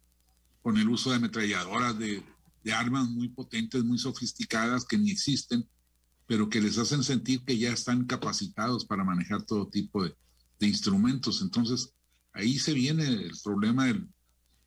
con 0.66 0.78
el 0.78 0.88
uso 0.88 1.10
de 1.10 1.16
ametralladoras, 1.16 1.96
de, 1.96 2.24
armas 2.74 3.08
muy 3.08 3.28
potentes, 3.28 3.84
muy 3.84 3.96
sofisticadas 3.96 4.84
que 4.84 4.98
ni 4.98 5.12
existen, 5.12 5.64
pero 6.26 6.50
que 6.50 6.60
les 6.60 6.76
hacen 6.78 7.04
sentir 7.04 7.44
que 7.44 7.56
ya 7.56 7.72
están 7.72 8.04
capacitados 8.06 8.84
para 8.84 9.04
manejar 9.04 9.44
todo 9.44 9.68
tipo 9.68 10.02
de, 10.02 10.16
instrumentos. 10.58 11.42
Entonces, 11.42 11.92
ahí 12.32 12.58
se 12.58 12.72
viene 12.72 13.04
el 13.04 13.38
problema 13.44 13.86
de 13.86 14.04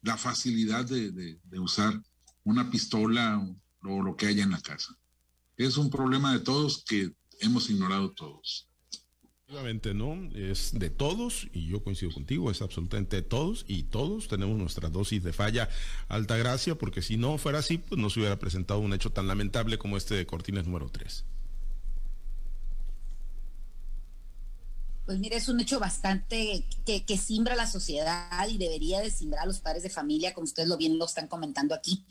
la 0.02 0.16
facilidad 0.16 0.86
de, 0.86 1.38
usar 1.60 2.02
una 2.46 2.70
pistola 2.70 3.46
o, 3.84 4.02
lo 4.02 4.16
que 4.16 4.28
haya 4.28 4.44
en 4.44 4.52
la 4.52 4.62
casa. 4.62 4.98
Es 5.58 5.76
un 5.76 5.90
problema 5.90 6.32
de 6.32 6.40
todos 6.40 6.86
que 6.86 7.14
hemos 7.42 7.70
ignorado 7.70 8.14
todos. 8.14 8.69
Efectivamente, 9.50 9.96
¿no? 9.96 10.30
Es 10.36 10.78
de 10.78 10.92
todos, 10.92 11.48
y 11.54 11.66
yo 11.66 11.84
coincido 11.84 12.12
contigo, 12.12 12.52
es 12.52 12.62
absolutamente 12.62 13.16
de 13.16 13.22
todos, 13.24 13.66
y 13.68 13.82
todos 13.82 14.28
tenemos 14.28 14.56
nuestra 14.60 14.90
dosis 14.90 15.24
de 15.24 15.34
falla 15.34 15.70
alta 16.08 16.38
gracia, 16.38 16.76
porque 16.76 17.02
si 17.02 17.18
no 17.18 17.40
fuera 17.40 17.58
así, 17.58 17.80
pues 17.80 18.00
no 18.00 18.12
se 18.12 18.20
hubiera 18.20 18.38
presentado 18.38 18.80
un 18.80 18.94
hecho 18.94 19.12
tan 19.12 19.28
lamentable 19.28 19.80
como 19.80 19.98
este 19.98 20.14
de 20.14 20.28
Cortines 20.28 20.68
número 20.68 20.92
3. 20.92 21.26
Pues 25.08 25.18
mire, 25.18 25.38
es 25.38 25.50
un 25.50 25.60
hecho 25.60 25.80
bastante 25.80 26.64
que, 26.86 27.04
que 27.04 27.18
simbra 27.18 27.56
la 27.56 27.66
sociedad 27.66 28.48
y 28.48 28.60
debería 28.60 29.00
de 29.00 29.10
simbrar 29.10 29.46
a 29.46 29.48
los 29.48 29.62
padres 29.62 29.82
de 29.82 29.90
familia, 29.90 30.36
como 30.36 30.46
ustedes 30.46 30.70
lo 30.70 30.78
bien 30.78 31.00
lo 31.00 31.06
están 31.06 31.26
comentando 31.26 31.74
aquí, 31.74 32.06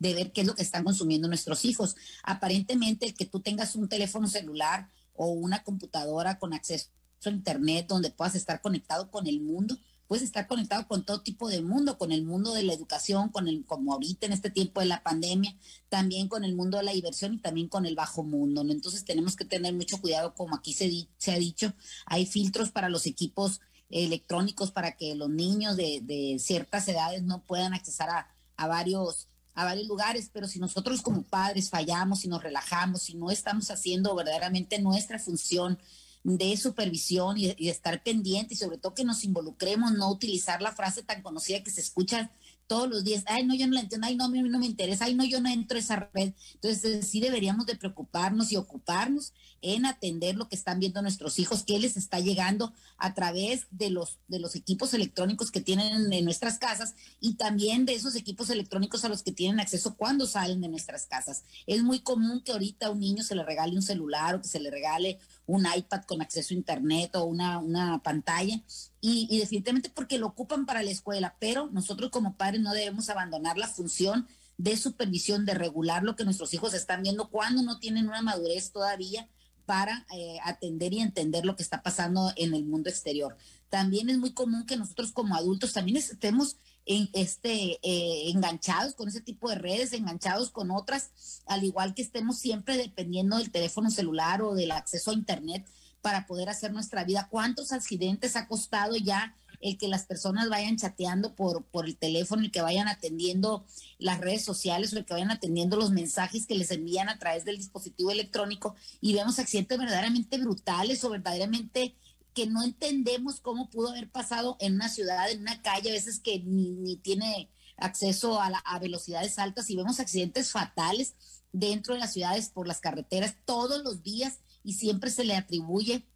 de 0.00 0.12
ver 0.12 0.32
qué 0.32 0.40
es 0.40 0.46
lo 0.48 0.56
que 0.56 0.62
están 0.62 0.82
consumiendo 0.82 1.28
nuestros 1.28 1.64
hijos. 1.64 1.94
Aparentemente, 2.24 3.06
el 3.06 3.14
que 3.14 3.26
tú 3.26 3.38
tengas 3.38 3.76
un 3.76 3.88
teléfono 3.88 4.26
celular 4.26 4.88
o 5.22 5.26
una 5.32 5.62
computadora 5.62 6.38
con 6.38 6.54
acceso 6.54 6.88
a 7.26 7.28
Internet 7.28 7.86
donde 7.86 8.10
puedas 8.10 8.34
estar 8.34 8.62
conectado 8.62 9.10
con 9.10 9.26
el 9.26 9.38
mundo, 9.38 9.76
puedes 10.08 10.24
estar 10.24 10.46
conectado 10.46 10.88
con 10.88 11.04
todo 11.04 11.20
tipo 11.20 11.50
de 11.50 11.60
mundo, 11.60 11.98
con 11.98 12.10
el 12.10 12.24
mundo 12.24 12.54
de 12.54 12.62
la 12.62 12.72
educación, 12.72 13.28
con 13.28 13.46
el, 13.46 13.66
como 13.66 13.92
ahorita 13.92 14.24
en 14.24 14.32
este 14.32 14.48
tiempo 14.48 14.80
de 14.80 14.86
la 14.86 15.02
pandemia, 15.02 15.54
también 15.90 16.26
con 16.26 16.42
el 16.42 16.54
mundo 16.56 16.78
de 16.78 16.84
la 16.84 16.92
diversión 16.92 17.34
y 17.34 17.38
también 17.38 17.68
con 17.68 17.84
el 17.84 17.96
bajo 17.96 18.22
mundo. 18.22 18.62
Entonces 18.62 19.04
tenemos 19.04 19.36
que 19.36 19.44
tener 19.44 19.74
mucho 19.74 20.00
cuidado, 20.00 20.34
como 20.34 20.56
aquí 20.56 20.72
se, 20.72 20.90
se 21.18 21.32
ha 21.32 21.38
dicho, 21.38 21.74
hay 22.06 22.24
filtros 22.24 22.70
para 22.70 22.88
los 22.88 23.04
equipos 23.04 23.60
electrónicos 23.90 24.70
para 24.70 24.96
que 24.96 25.14
los 25.16 25.28
niños 25.28 25.76
de, 25.76 26.36
ciertas 26.38 26.88
edades 26.88 27.22
no 27.24 27.42
puedan 27.42 27.74
accesar 27.74 28.08
a 28.56 28.66
varios 28.66 29.29
a 29.54 29.64
varios 29.64 29.86
lugares, 29.86 30.30
pero 30.32 30.48
si 30.48 30.58
nosotros 30.58 31.02
como 31.02 31.22
padres 31.22 31.70
fallamos, 31.70 32.24
y 32.24 32.28
nos 32.28 32.42
relajamos, 32.42 33.02
si 33.02 33.14
no 33.14 33.30
estamos 33.30 33.70
haciendo 33.70 34.14
verdaderamente 34.14 34.80
nuestra 34.80 35.18
función 35.18 35.78
de 36.22 36.56
supervisión 36.56 37.38
y, 37.38 37.54
y 37.56 37.68
estar 37.68 38.02
pendientes 38.02 38.58
y 38.58 38.60
sobre 38.60 38.78
todo 38.78 38.94
que 38.94 39.04
nos 39.04 39.24
involucremos, 39.24 39.92
no 39.92 40.10
utilizar 40.10 40.60
la 40.60 40.72
frase 40.72 41.02
tan 41.02 41.22
conocida 41.22 41.62
que 41.62 41.70
se 41.70 41.80
escucha 41.80 42.30
todos 42.70 42.88
los 42.88 43.02
días, 43.02 43.24
ay, 43.26 43.44
no, 43.44 43.52
yo 43.56 43.66
no 43.66 43.74
la 43.74 43.80
entiendo, 43.80 44.06
ay, 44.06 44.14
no, 44.14 44.26
a 44.26 44.28
mí 44.28 44.40
no 44.42 44.60
me 44.60 44.66
interesa, 44.66 45.06
ay, 45.06 45.14
no, 45.16 45.24
yo 45.24 45.40
no 45.40 45.48
entro 45.48 45.76
a 45.76 45.80
esa 45.80 46.08
red. 46.14 46.34
Entonces, 46.54 47.08
sí 47.08 47.20
deberíamos 47.20 47.66
de 47.66 47.74
preocuparnos 47.74 48.52
y 48.52 48.56
ocuparnos 48.56 49.32
en 49.62 49.86
atender 49.86 50.36
lo 50.36 50.48
que 50.48 50.56
están 50.56 50.80
viendo 50.80 51.02
nuestros 51.02 51.38
hijos, 51.38 51.64
qué 51.64 51.78
les 51.78 51.96
está 51.96 52.20
llegando 52.20 52.72
a 52.96 53.14
través 53.14 53.66
de 53.70 53.90
los, 53.90 54.18
de 54.28 54.38
los 54.38 54.56
equipos 54.56 54.94
electrónicos 54.94 55.50
que 55.50 55.60
tienen 55.60 56.12
en 56.12 56.24
nuestras 56.24 56.58
casas 56.58 56.94
y 57.20 57.34
también 57.34 57.86
de 57.86 57.94
esos 57.94 58.14
equipos 58.16 58.50
electrónicos 58.50 59.04
a 59.04 59.08
los 59.08 59.22
que 59.22 59.32
tienen 59.32 59.60
acceso 59.60 59.94
cuando 59.96 60.26
salen 60.26 60.60
de 60.60 60.68
nuestras 60.68 61.06
casas. 61.06 61.44
Es 61.66 61.82
muy 61.82 62.00
común 62.00 62.42
que 62.42 62.52
ahorita 62.52 62.86
a 62.86 62.90
un 62.90 63.00
niño 63.00 63.22
se 63.22 63.34
le 63.34 63.44
regale 63.44 63.74
un 63.76 63.82
celular 63.82 64.34
o 64.34 64.42
que 64.42 64.48
se 64.48 64.60
le 64.60 64.70
regale 64.70 65.18
un 65.46 65.66
iPad 65.66 66.02
con 66.04 66.22
acceso 66.22 66.54
a 66.54 66.56
Internet 66.56 67.16
o 67.16 67.24
una, 67.24 67.58
una 67.58 68.02
pantalla 68.02 68.60
y, 69.00 69.38
definitivamente 69.38 69.90
porque 69.90 70.18
lo 70.18 70.26
ocupan 70.26 70.66
para 70.66 70.82
la 70.82 70.90
escuela, 70.90 71.36
pero 71.38 71.68
nosotros 71.72 72.10
como 72.10 72.36
padres 72.36 72.60
no 72.60 72.72
debemos 72.72 73.08
abandonar 73.08 73.56
la 73.56 73.68
función 73.68 74.28
de 74.58 74.76
supervisión, 74.76 75.46
de 75.46 75.54
regular 75.54 76.02
lo 76.02 76.16
que 76.16 76.24
nuestros 76.24 76.52
hijos 76.52 76.74
están 76.74 77.02
viendo 77.02 77.30
cuando 77.30 77.62
no 77.62 77.78
tienen 77.78 78.08
una 78.08 78.20
madurez 78.20 78.72
todavía 78.72 79.26
para 79.70 80.04
eh, 80.12 80.38
atender 80.42 80.92
y 80.92 80.98
entender 80.98 81.44
lo 81.44 81.54
que 81.54 81.62
está 81.62 81.80
pasando 81.80 82.32
en 82.34 82.54
el 82.54 82.64
mundo 82.64 82.90
exterior. 82.90 83.36
También 83.68 84.10
es 84.10 84.18
muy 84.18 84.32
común 84.32 84.66
que 84.66 84.76
nosotros 84.76 85.12
como 85.12 85.36
adultos 85.36 85.72
también 85.72 85.96
estemos 85.96 86.56
en 86.86 87.08
este, 87.12 87.78
eh, 87.80 88.30
enganchados 88.30 88.94
con 88.94 89.06
ese 89.06 89.20
tipo 89.20 89.48
de 89.48 89.54
redes, 89.54 89.92
enganchados 89.92 90.50
con 90.50 90.72
otras, 90.72 91.44
al 91.46 91.62
igual 91.62 91.94
que 91.94 92.02
estemos 92.02 92.40
siempre 92.40 92.76
dependiendo 92.76 93.36
del 93.36 93.52
teléfono 93.52 93.92
celular 93.92 94.42
o 94.42 94.56
del 94.56 94.72
acceso 94.72 95.12
a 95.12 95.14
Internet 95.14 95.64
para 96.02 96.26
poder 96.26 96.48
hacer 96.48 96.72
nuestra 96.72 97.04
vida. 97.04 97.28
¿Cuántos 97.30 97.70
accidentes 97.70 98.34
ha 98.34 98.48
costado 98.48 98.96
ya 98.96 99.36
el 99.60 99.76
que 99.76 99.88
las 99.88 100.06
personas 100.06 100.48
vayan 100.48 100.76
chateando 100.76 101.34
por, 101.34 101.64
por 101.64 101.86
el 101.86 101.96
teléfono, 101.96 102.42
y 102.42 102.50
que 102.50 102.62
vayan 102.62 102.88
atendiendo 102.88 103.64
las 103.98 104.20
redes 104.20 104.44
sociales 104.44 104.92
o 104.92 104.98
el 104.98 105.04
que 105.04 105.14
vayan 105.14 105.30
atendiendo 105.30 105.76
los 105.76 105.90
mensajes 105.90 106.46
que 106.46 106.54
les 106.54 106.70
envían 106.70 107.08
a 107.08 107.18
través 107.18 107.44
del 107.44 107.58
dispositivo 107.58 108.10
electrónico 108.10 108.74
y 109.00 109.14
vemos 109.14 109.38
accidentes 109.38 109.78
verdaderamente 109.78 110.38
brutales 110.38 111.04
o 111.04 111.10
verdaderamente 111.10 111.94
que 112.34 112.46
no 112.46 112.62
entendemos 112.62 113.40
cómo 113.40 113.68
pudo 113.70 113.90
haber 113.90 114.08
pasado 114.08 114.56
en 114.60 114.74
una 114.74 114.88
ciudad, 114.88 115.30
en 115.30 115.40
una 115.40 115.60
calle, 115.62 115.90
a 115.90 115.94
veces 115.94 116.20
que 116.20 116.40
ni, 116.40 116.96
tiene 116.96 117.50
acceso 117.76 118.40
a, 118.40 118.46
a 118.46 118.78
velocidades 118.78 119.38
altas 119.38 119.68
y 119.70 119.76
vemos 119.76 120.00
accidentes 120.00 120.50
fatales 120.50 121.14
dentro 121.52 121.94
de 121.94 122.00
las 122.00 122.12
ciudades 122.12 122.48
por 122.48 122.68
las 122.68 122.80
carreteras 122.80 123.36
todos 123.44 123.82
los 123.82 124.02
días 124.02 124.38
y 124.62 124.74
siempre 124.74 125.10
se 125.10 125.24
le 125.24 125.34
atribuye 125.34 126.06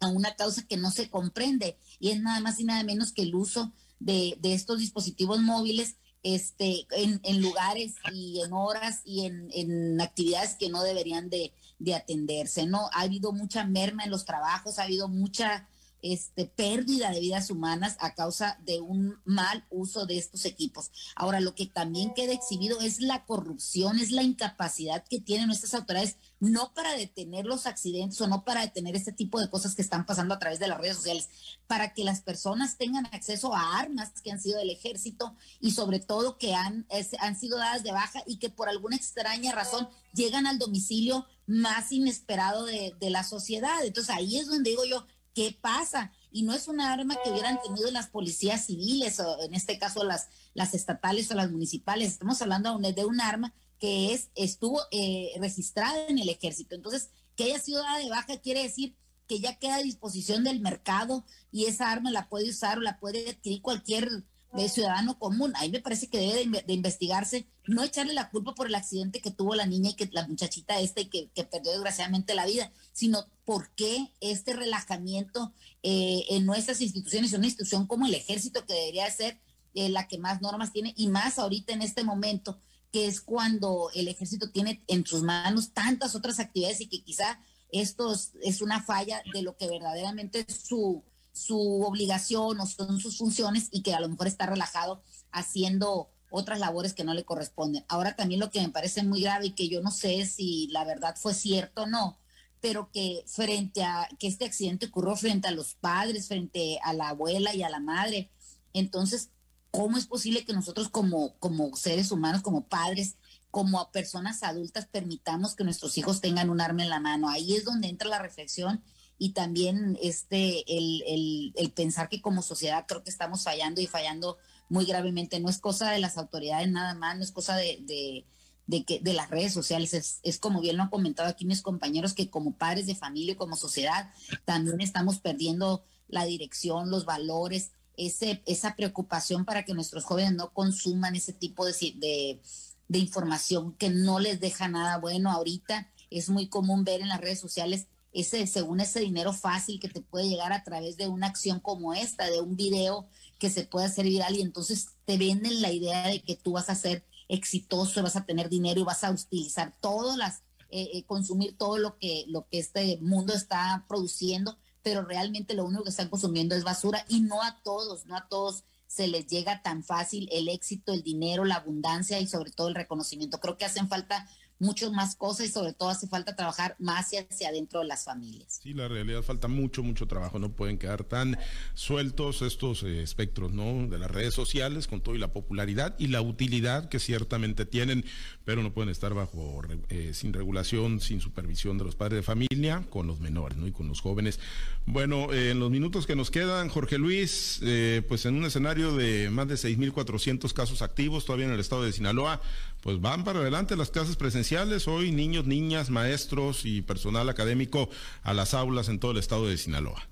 a 0.00 0.08
una 0.08 0.34
causa 0.34 0.66
que 0.66 0.76
no 0.76 0.90
se 0.90 1.08
comprende 1.10 1.76
y 2.02 2.10
es 2.10 2.20
nada 2.20 2.40
más 2.40 2.58
y 2.58 2.64
nada 2.64 2.82
menos 2.82 3.12
que 3.12 3.22
el 3.22 3.32
uso 3.32 3.72
de, 4.00 4.36
estos 4.42 4.80
dispositivos 4.80 5.40
móviles 5.40 5.98
este, 6.24 6.84
en, 6.90 7.40
lugares 7.40 7.94
y 8.12 8.40
en 8.44 8.52
horas 8.52 9.02
y 9.04 9.24
en, 9.24 10.00
actividades 10.00 10.56
que 10.56 10.68
no 10.68 10.82
deberían 10.82 11.30
de, 11.30 11.52
de, 11.78 11.94
atenderse, 11.94 12.66
¿no? 12.66 12.90
Ha 12.92 13.02
habido 13.02 13.32
mucha 13.32 13.64
merma 13.64 14.02
en 14.02 14.10
los 14.10 14.24
trabajos, 14.24 14.80
ha 14.80 14.82
habido 14.82 15.06
mucha 15.06 15.68
este, 16.02 16.46
pérdida 16.46 17.12
de 17.12 17.20
vidas 17.20 17.48
humanas 17.50 17.96
a 18.00 18.14
causa 18.14 18.58
de 18.64 18.80
un 18.80 19.20
mal 19.24 19.64
uso 19.70 20.04
de 20.04 20.18
estos 20.18 20.44
equipos. 20.44 20.90
Ahora, 21.14 21.38
lo 21.38 21.54
que 21.54 21.66
también 21.66 22.12
queda 22.14 22.32
exhibido 22.32 22.80
es 22.80 23.00
la 23.00 23.24
corrupción, 23.24 24.00
es 24.00 24.10
la 24.10 24.24
incapacidad 24.24 25.04
que 25.08 25.20
tienen 25.20 25.46
nuestras 25.46 25.74
autoridades, 25.74 26.16
no 26.42 26.74
para 26.74 26.96
detener 26.96 27.46
los 27.46 27.66
accidentes 27.66 28.20
o 28.20 28.26
no 28.26 28.44
para 28.44 28.62
detener 28.62 28.96
este 28.96 29.12
tipo 29.12 29.38
de 29.38 29.48
cosas 29.48 29.76
que 29.76 29.82
están 29.82 30.06
pasando 30.06 30.34
a 30.34 30.40
través 30.40 30.58
de 30.58 30.66
las 30.66 30.78
redes 30.78 30.96
sociales, 30.96 31.28
para 31.68 31.94
que 31.94 32.02
las 32.02 32.20
personas 32.20 32.78
tengan 32.78 33.06
acceso 33.06 33.54
a 33.54 33.78
armas 33.78 34.10
que 34.24 34.32
han 34.32 34.40
sido 34.40 34.58
del 34.58 34.70
ejército 34.70 35.36
y 35.60 35.70
sobre 35.70 36.00
todo 36.00 36.38
que 36.38 36.52
han, 36.54 36.84
han 37.20 37.38
sido 37.38 37.58
dadas 37.58 37.84
de 37.84 37.92
baja 37.92 38.24
y 38.26 38.38
que 38.38 38.50
por 38.50 38.68
alguna 38.68 38.96
extraña 38.96 39.52
razón 39.52 39.88
llegan 40.14 40.48
al 40.48 40.58
domicilio 40.58 41.26
más 41.46 41.92
inesperado 41.92 42.64
de, 42.64 42.92
de 42.98 43.10
la 43.10 43.22
sociedad. 43.22 43.84
Entonces 43.84 44.12
ahí 44.12 44.36
es 44.36 44.48
donde 44.48 44.70
digo 44.70 44.84
yo, 44.84 45.06
qué 45.34 45.56
pasa. 45.60 46.10
Y 46.32 46.42
no 46.42 46.54
es 46.54 46.66
una 46.66 46.92
arma 46.92 47.16
que 47.22 47.30
hubieran 47.30 47.60
tenido 47.62 47.88
las 47.92 48.08
policías 48.08 48.66
civiles, 48.66 49.20
o 49.20 49.44
en 49.44 49.54
este 49.54 49.78
caso 49.78 50.02
las, 50.02 50.28
las 50.54 50.74
estatales 50.74 51.30
o 51.30 51.34
las 51.34 51.52
municipales. 51.52 52.08
Estamos 52.08 52.42
hablando 52.42 52.76
de 52.78 53.04
un 53.04 53.20
arma 53.20 53.54
que 53.82 54.14
es, 54.14 54.30
estuvo 54.36 54.80
eh, 54.92 55.32
registrada 55.40 56.06
en 56.06 56.20
el 56.20 56.28
ejército. 56.28 56.76
Entonces, 56.76 57.10
que 57.34 57.42
haya 57.42 57.58
sido 57.58 57.82
dada 57.82 57.98
de 57.98 58.10
baja 58.10 58.36
quiere 58.36 58.62
decir 58.62 58.94
que 59.26 59.40
ya 59.40 59.58
queda 59.58 59.74
a 59.74 59.82
disposición 59.82 60.44
del 60.44 60.60
mercado 60.60 61.24
y 61.50 61.64
esa 61.64 61.90
arma 61.90 62.12
la 62.12 62.28
puede 62.28 62.48
usar 62.48 62.78
o 62.78 62.80
la 62.80 63.00
puede 63.00 63.28
adquirir 63.28 63.60
cualquier 63.60 64.08
de 64.52 64.68
ciudadano 64.68 65.18
común. 65.18 65.52
Ahí 65.56 65.68
me 65.68 65.80
parece 65.80 66.06
que 66.06 66.18
debe 66.18 66.62
de, 66.64 66.72
investigarse, 66.72 67.48
no 67.66 67.82
echarle 67.82 68.14
la 68.14 68.30
culpa 68.30 68.54
por 68.54 68.68
el 68.68 68.76
accidente 68.76 69.20
que 69.20 69.32
tuvo 69.32 69.56
la 69.56 69.66
niña 69.66 69.90
y 69.90 69.94
que 69.94 70.08
la 70.12 70.28
muchachita 70.28 70.78
esta 70.78 71.00
y 71.00 71.06
que, 71.06 71.44
perdió 71.50 71.72
desgraciadamente 71.72 72.36
la 72.36 72.46
vida, 72.46 72.70
sino 72.92 73.26
por 73.44 73.70
qué 73.70 74.12
este 74.20 74.52
relajamiento 74.52 75.52
eh, 75.82 76.24
en 76.28 76.46
nuestras 76.46 76.80
instituciones, 76.82 77.32
una 77.32 77.46
institución 77.46 77.88
como 77.88 78.06
el 78.06 78.14
ejército 78.14 78.64
que 78.64 78.74
debería 78.74 79.10
ser 79.10 79.40
eh, 79.74 79.88
la 79.88 80.06
que 80.06 80.18
más 80.18 80.40
normas 80.40 80.70
tiene 80.70 80.94
y 80.96 81.08
más 81.08 81.40
ahorita 81.40 81.72
en 81.72 81.82
este 81.82 82.04
momento 82.04 82.60
que 82.92 83.06
es 83.06 83.20
cuando 83.20 83.90
el 83.94 84.08
ejército 84.08 84.50
tiene 84.50 84.82
en 84.86 85.06
sus 85.06 85.22
manos 85.22 85.72
tantas 85.72 86.14
otras 86.14 86.38
actividades 86.38 86.80
y 86.80 86.88
que 86.88 87.02
quizá 87.02 87.40
esto 87.70 88.14
es 88.42 88.60
una 88.60 88.82
falla 88.82 89.22
de 89.32 89.42
lo 89.42 89.56
que 89.56 89.66
verdaderamente 89.66 90.44
es 90.46 90.56
su, 90.66 91.02
su 91.32 91.82
obligación 91.82 92.60
o 92.60 92.66
son 92.66 93.00
sus 93.00 93.16
funciones 93.16 93.68
y 93.70 93.82
que 93.82 93.94
a 93.94 94.00
lo 94.00 94.08
mejor 94.08 94.26
está 94.26 94.46
relajado 94.46 95.02
haciendo 95.30 96.10
otras 96.30 96.60
labores 96.60 96.92
que 96.92 97.04
no 97.04 97.14
le 97.14 97.24
corresponden. 97.24 97.84
Ahora 97.88 98.14
también 98.14 98.40
lo 98.40 98.50
que 98.50 98.60
me 98.60 98.68
parece 98.68 99.02
muy 99.02 99.22
grave 99.22 99.46
y 99.46 99.50
que 99.52 99.68
yo 99.68 99.80
no 99.80 99.90
sé 99.90 100.26
si 100.26 100.68
la 100.68 100.84
verdad 100.84 101.16
fue 101.16 101.34
cierto 101.34 101.82
o 101.82 101.86
no, 101.86 102.18
pero 102.60 102.90
que 102.92 103.24
frente 103.26 103.82
a 103.82 104.08
que 104.18 104.28
este 104.28 104.44
accidente 104.44 104.86
ocurrió 104.86 105.16
frente 105.16 105.48
a 105.48 105.52
los 105.52 105.74
padres, 105.74 106.28
frente 106.28 106.78
a 106.82 106.92
la 106.92 107.10
abuela 107.10 107.54
y 107.54 107.62
a 107.62 107.70
la 107.70 107.80
madre, 107.80 108.30
entonces, 108.72 109.30
¿cómo 109.72 109.96
es 109.96 110.06
posible 110.06 110.44
que 110.44 110.52
nosotros 110.52 110.88
como, 110.88 111.34
como 111.38 111.74
seres 111.74 112.12
humanos, 112.12 112.42
como 112.42 112.68
padres, 112.68 113.16
como 113.50 113.90
personas 113.90 114.42
adultas, 114.44 114.86
permitamos 114.86 115.56
que 115.56 115.64
nuestros 115.64 115.98
hijos 115.98 116.20
tengan 116.20 116.50
un 116.50 116.60
arma 116.60 116.82
en 116.82 116.90
la 116.90 117.00
mano? 117.00 117.28
Ahí 117.28 117.56
es 117.56 117.64
donde 117.64 117.88
entra 117.88 118.08
la 118.08 118.20
reflexión 118.20 118.84
y 119.18 119.30
también 119.30 119.98
este, 120.02 120.62
el, 120.66 121.52
el, 121.56 121.72
pensar 121.72 122.08
que 122.08 122.20
como 122.20 122.42
sociedad 122.42 122.84
creo 122.86 123.02
que 123.02 123.10
estamos 123.10 123.44
fallando 123.44 123.80
y 123.80 123.86
fallando 123.86 124.36
muy 124.68 124.84
gravemente. 124.84 125.40
No 125.40 125.48
es 125.48 125.58
cosa 125.58 125.90
de 125.90 126.00
las 126.00 126.18
autoridades 126.18 126.70
nada 126.70 126.94
más, 126.94 127.16
no 127.16 127.24
es 127.24 127.32
cosa 127.32 127.56
de, 127.56 127.78
de, 127.82 128.26
de, 128.66 128.84
que, 128.84 129.00
de 129.00 129.14
las 129.14 129.30
redes 129.30 129.54
sociales. 129.54 129.94
Es, 129.94 130.20
es, 130.22 130.38
como 130.38 130.60
bien 130.60 130.76
lo 130.76 130.82
han 130.82 130.90
comentado 130.90 131.30
aquí 131.30 131.46
mis 131.46 131.62
compañeros, 131.62 132.12
que 132.12 132.28
como 132.28 132.56
padres 132.58 132.86
de 132.86 132.94
familia 132.94 133.32
y 133.32 133.36
como 133.36 133.56
sociedad 133.56 134.10
también 134.44 134.82
estamos 134.82 135.18
perdiendo 135.18 135.82
la 136.08 136.24
dirección, 136.26 136.90
los 136.90 137.06
valores, 137.06 137.72
ese, 137.96 138.42
esa 138.46 138.74
preocupación 138.74 139.44
para 139.44 139.64
que 139.64 139.74
nuestros 139.74 140.04
jóvenes 140.04 140.32
no 140.32 140.52
consuman 140.52 141.14
ese 141.14 141.32
tipo 141.32 141.64
de, 141.66 142.40
de, 142.88 142.98
información 142.98 143.74
que 143.74 143.90
no 143.90 144.18
les 144.20 144.40
deja 144.40 144.68
nada 144.68 144.98
bueno. 144.98 145.30
Ahorita 145.30 145.90
es 146.10 146.28
muy 146.28 146.48
común 146.48 146.84
ver 146.84 147.00
en 147.00 147.08
las 147.08 147.20
redes 147.20 147.40
sociales 147.40 147.86
ese, 148.12 148.46
según 148.46 148.80
ese 148.80 149.00
dinero 149.00 149.32
fácil 149.32 149.80
que 149.80 149.88
te 149.88 150.02
puede 150.02 150.28
llegar 150.28 150.52
a 150.52 150.62
través 150.62 150.96
de 150.96 151.08
una 151.08 151.28
acción 151.28 151.60
como 151.60 151.94
esta, 151.94 152.30
de 152.30 152.40
un 152.40 152.56
video 152.56 153.06
que 153.38 153.50
se 153.50 153.64
puede 153.64 153.86
hacer 153.86 154.04
viral 154.04 154.36
y 154.36 154.42
entonces 154.42 154.88
te 155.04 155.16
venden 155.16 155.62
la 155.62 155.72
idea 155.72 156.06
de 156.08 156.22
que 156.22 156.36
tú 156.36 156.52
vas 156.52 156.68
a 156.68 156.74
ser 156.74 157.04
exitoso, 157.28 158.02
vas 158.02 158.16
a 158.16 158.26
tener 158.26 158.48
dinero 158.48 158.80
y 158.80 158.84
vas 158.84 159.04
a 159.04 159.10
utilizar 159.10 159.74
todas 159.80 160.16
las, 160.18 160.42
eh, 160.68 160.90
eh, 160.94 161.04
consumir 161.04 161.56
todo 161.56 161.78
lo 161.78 161.98
que, 161.98 162.24
lo 162.28 162.46
que 162.48 162.58
este 162.58 162.98
mundo 163.00 163.34
está 163.34 163.84
produciendo, 163.88 164.58
pero 164.82 165.04
realmente 165.04 165.54
lo 165.54 165.64
único 165.64 165.84
que 165.84 165.90
están 165.90 166.08
consumiendo 166.08 166.54
es 166.54 166.64
basura 166.64 167.04
y 167.08 167.20
no 167.20 167.42
a 167.42 167.62
todos, 167.62 168.06
no 168.06 168.16
a 168.16 168.28
todos 168.28 168.64
se 168.86 169.08
les 169.08 169.26
llega 169.26 169.62
tan 169.62 169.82
fácil 169.82 170.28
el 170.32 170.48
éxito, 170.48 170.92
el 170.92 171.02
dinero, 171.02 171.46
la 171.46 171.56
abundancia 171.56 172.20
y 172.20 172.26
sobre 172.26 172.50
todo 172.50 172.68
el 172.68 172.74
reconocimiento. 172.74 173.40
Creo 173.40 173.56
que 173.56 173.64
hacen 173.64 173.88
falta 173.88 174.28
muchas 174.62 174.92
más 174.92 175.16
cosas 175.16 175.46
y 175.46 175.48
sobre 175.50 175.72
todo 175.72 175.88
hace 175.88 176.06
falta 176.06 176.36
trabajar 176.36 176.76
más 176.78 177.10
hacia 177.12 177.48
adentro 177.48 177.80
de 177.80 177.86
las 177.86 178.04
familias. 178.04 178.60
Sí, 178.62 178.72
la 178.72 178.86
realidad 178.86 179.22
falta 179.22 179.48
mucho, 179.48 179.82
mucho 179.82 180.06
trabajo. 180.06 180.38
No 180.38 180.52
pueden 180.52 180.78
quedar 180.78 181.04
tan 181.04 181.36
sueltos 181.74 182.42
estos 182.42 182.84
eh, 182.84 183.02
espectros, 183.02 183.52
¿no? 183.52 183.88
De 183.88 183.98
las 183.98 184.10
redes 184.10 184.34
sociales 184.34 184.86
con 184.86 185.00
todo 185.00 185.16
y 185.16 185.18
la 185.18 185.32
popularidad 185.32 185.96
y 185.98 186.06
la 186.06 186.22
utilidad 186.22 186.88
que 186.88 187.00
ciertamente 187.00 187.66
tienen, 187.66 188.04
pero 188.44 188.62
no 188.62 188.72
pueden 188.72 188.90
estar 188.90 189.14
bajo, 189.14 189.62
eh, 189.88 190.12
sin 190.14 190.32
regulación, 190.32 191.00
sin 191.00 191.20
supervisión 191.20 191.78
de 191.78 191.84
los 191.84 191.96
padres 191.96 192.16
de 192.18 192.22
familia, 192.22 192.84
con 192.90 193.06
los 193.06 193.20
menores, 193.20 193.58
¿no? 193.58 193.66
Y 193.66 193.72
con 193.72 193.88
los 193.88 194.00
jóvenes. 194.00 194.40
Bueno, 194.86 195.32
eh, 195.32 195.50
en 195.50 195.60
los 195.60 195.70
minutos 195.70 196.06
que 196.06 196.16
nos 196.16 196.30
quedan, 196.30 196.68
Jorge 196.68 196.98
Luis, 196.98 197.60
pues 198.08 198.26
en 198.26 198.36
un 198.36 198.44
escenario 198.44 198.96
de 198.96 199.30
más 199.30 199.48
de 199.48 199.54
6.400 199.54 200.52
casos 200.52 200.82
activos 200.82 201.24
todavía 201.24 201.46
en 201.46 201.52
el 201.52 201.60
estado 201.60 201.84
de 201.84 201.92
Sinaloa, 201.92 202.40
pues 202.82 203.00
van 203.00 203.24
para 203.24 203.40
adelante 203.40 203.76
las 203.76 203.90
clases 203.90 204.16
presenciales. 204.16 204.88
Hoy 204.88 205.12
niños, 205.12 205.46
niñas, 205.46 205.90
maestros 205.90 206.64
y 206.64 206.82
personal 206.82 207.28
académico 207.28 207.88
a 208.22 208.34
las 208.34 208.54
aulas 208.54 208.88
en 208.88 208.98
todo 208.98 209.12
el 209.12 209.18
estado 209.18 209.46
de 209.46 209.56
Sinaloa. 209.56 210.11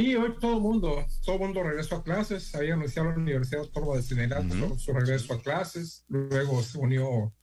Y 0.00 0.14
hoy 0.14 0.34
todo 0.40 0.56
el 0.56 0.62
mundo, 0.62 1.06
todo 1.26 1.34
el 1.34 1.42
mundo 1.42 1.62
regresó 1.62 1.96
a 1.96 2.02
clases. 2.02 2.54
Ahí 2.54 2.70
anunció 2.70 3.04
la 3.04 3.10
Universidad 3.10 3.64
Autónoma 3.64 3.96
de 3.96 4.02
Sinaloa 4.02 4.78
su 4.78 4.94
regreso 4.94 5.34
a 5.34 5.42
clases. 5.42 6.06
Luego 6.08 6.62
se 6.62 6.78
unió 6.78 7.34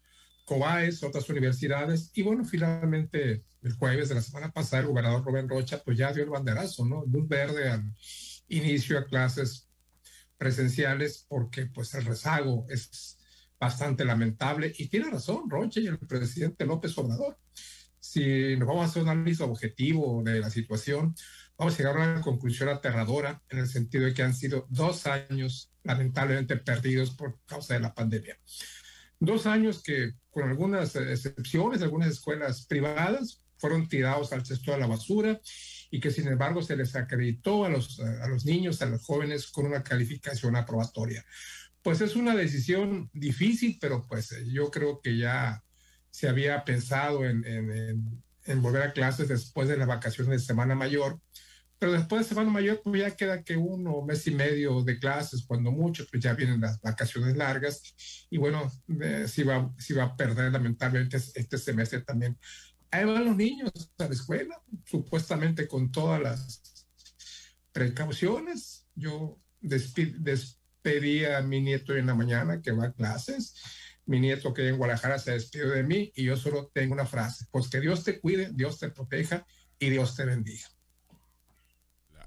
COBAES, 0.45 1.03
otras 1.03 1.29
universidades. 1.29 2.09
Y 2.15 2.23
bueno, 2.23 2.43
finalmente 2.43 3.43
el 3.61 3.73
jueves 3.73 4.09
de 4.09 4.15
la 4.15 4.21
semana 4.21 4.51
pasada 4.51 4.81
el 4.81 4.87
gobernador 4.87 5.23
Rubén 5.23 5.47
Rocha 5.47 5.83
pues 5.85 5.99
ya 5.99 6.11
dio 6.11 6.23
el 6.23 6.31
banderazo, 6.31 6.83
¿no? 6.83 7.05
Luz 7.05 7.27
verde 7.27 7.69
al 7.69 7.93
inicio 8.47 8.97
a 8.97 9.05
clases 9.05 9.69
presenciales 10.35 11.27
porque 11.29 11.67
pues 11.67 11.93
el 11.93 12.05
rezago 12.05 12.65
es 12.69 13.19
bastante 13.59 14.03
lamentable 14.03 14.73
y 14.75 14.87
tiene 14.87 15.11
razón 15.11 15.47
Roche 15.47 15.81
y 15.81 15.87
el 15.87 15.99
presidente 15.99 16.65
López 16.65 16.97
Obrador. 16.97 17.37
Si 17.99 18.55
nos 18.55 18.67
vamos 18.67 18.87
a 18.87 18.89
hacer 18.89 19.03
un 19.03 19.09
análisis 19.09 19.41
objetivo 19.41 20.23
de 20.23 20.39
la 20.39 20.49
situación, 20.49 21.13
vamos 21.57 21.73
a 21.73 21.77
llegar 21.77 21.97
a 21.97 22.11
una 22.11 22.21
conclusión 22.21 22.69
aterradora 22.69 23.41
en 23.49 23.59
el 23.59 23.67
sentido 23.67 24.05
de 24.05 24.13
que 24.13 24.23
han 24.23 24.35
sido 24.35 24.67
dos 24.69 25.07
años 25.07 25.71
lamentablemente 25.83 26.57
perdidos 26.57 27.11
por 27.11 27.39
causa 27.45 27.73
de 27.73 27.79
la 27.79 27.93
pandemia. 27.93 28.37
Dos 29.19 29.47
años 29.47 29.81
que, 29.81 30.13
con 30.29 30.47
algunas 30.47 30.95
excepciones, 30.95 31.81
algunas 31.81 32.09
escuelas 32.09 32.65
privadas 32.67 33.41
fueron 33.57 33.87
tirados 33.87 34.31
al 34.33 34.45
cesto 34.45 34.71
de 34.71 34.77
la 34.77 34.87
basura 34.87 35.39
y 35.89 35.99
que 35.99 36.11
sin 36.11 36.27
embargo 36.27 36.61
se 36.61 36.75
les 36.75 36.95
acreditó 36.95 37.65
a 37.65 37.69
los, 37.69 37.99
a 37.99 38.27
los 38.27 38.45
niños, 38.45 38.81
a 38.81 38.85
los 38.85 39.03
jóvenes 39.03 39.47
con 39.47 39.65
una 39.65 39.83
calificación 39.83 40.55
aprobatoria 40.55 41.25
pues 41.87 42.01
es 42.01 42.17
una 42.17 42.35
decisión 42.35 43.09
difícil, 43.13 43.77
pero 43.79 44.05
pues 44.09 44.35
yo 44.47 44.69
creo 44.69 44.99
que 44.99 45.17
ya 45.17 45.63
se 46.09 46.27
había 46.27 46.65
pensado 46.65 47.23
en, 47.23 47.45
en, 47.45 48.61
volver 48.61 48.81
a 48.81 48.91
clases 48.91 49.29
después 49.29 49.69
de 49.69 49.77
las 49.77 49.87
vacaciones 49.87 50.41
de 50.41 50.45
Semana 50.45 50.75
Mayor, 50.75 51.21
pero 51.79 51.91
después 51.91 52.24
de 52.24 52.29
Semana 52.29 52.50
Mayor 52.50 52.81
pues 52.84 53.01
ya 53.01 53.15
queda 53.15 53.43
que 53.43 53.55
uno, 53.55 54.01
mes 54.01 54.25
y 54.27 54.31
medio 54.31 54.81
de 54.84 55.00
clases, 55.00 55.46
cuando 55.46 55.72
mucho, 55.72 56.05
pues 56.10 56.24
ya 56.24 56.34
vienen 56.34 56.62
las 56.62 56.81
vacaciones 56.81 57.38
largas 57.38 57.81
y 58.29 58.38
bueno, 58.38 58.72
eh, 59.01 59.27
si, 59.27 59.43
va, 59.43 59.74
si 59.77 59.93
va 59.93 60.05
a 60.05 60.15
perder 60.15 60.51
lamentablemente 60.51 61.17
este 61.17 61.57
semestre 61.57 62.01
también. 62.01 62.38
Ahí 62.89 63.06
van 63.06 63.25
los 63.25 63.36
niños 63.36 63.71
a 63.97 64.06
la 64.06 64.13
escuela, 64.13 64.62
supuestamente 64.86 65.67
con 65.67 65.91
todas 65.91 66.21
las 66.21 66.88
precauciones. 67.71 68.88
Yo 68.95 69.39
despido 69.60 70.19
pedí 70.82 71.25
a 71.25 71.41
mi 71.41 71.62
nieto 71.62 71.95
en 71.95 72.08
la 72.08 72.15
mañana 72.15 72.62
que 72.62 72.71
va 72.71 72.86
a 72.86 72.93
clases. 72.93 73.56
Mi 74.06 74.21
nieto 74.21 74.54
que 74.54 74.69
en 74.69 74.78
Guadalajara 74.78 75.19
se 75.19 75.32
despidió 75.32 75.69
de 75.69 75.84
mí 75.84 76.13
y 76.15 76.23
yo 76.23 76.38
solo 76.38 76.71
tengo 76.73 76.93
una 76.93 77.06
frase, 77.06 77.45
pues 77.51 77.69
que 77.69 77.82
Dios 77.82 78.06
te 78.06 78.21
cuide, 78.21 78.51
Dios 78.54 78.80
te 78.80 78.89
proteja 78.89 79.45
y 79.78 79.89
Dios 79.89 80.15
te 80.15 80.23
bendiga 80.23 80.76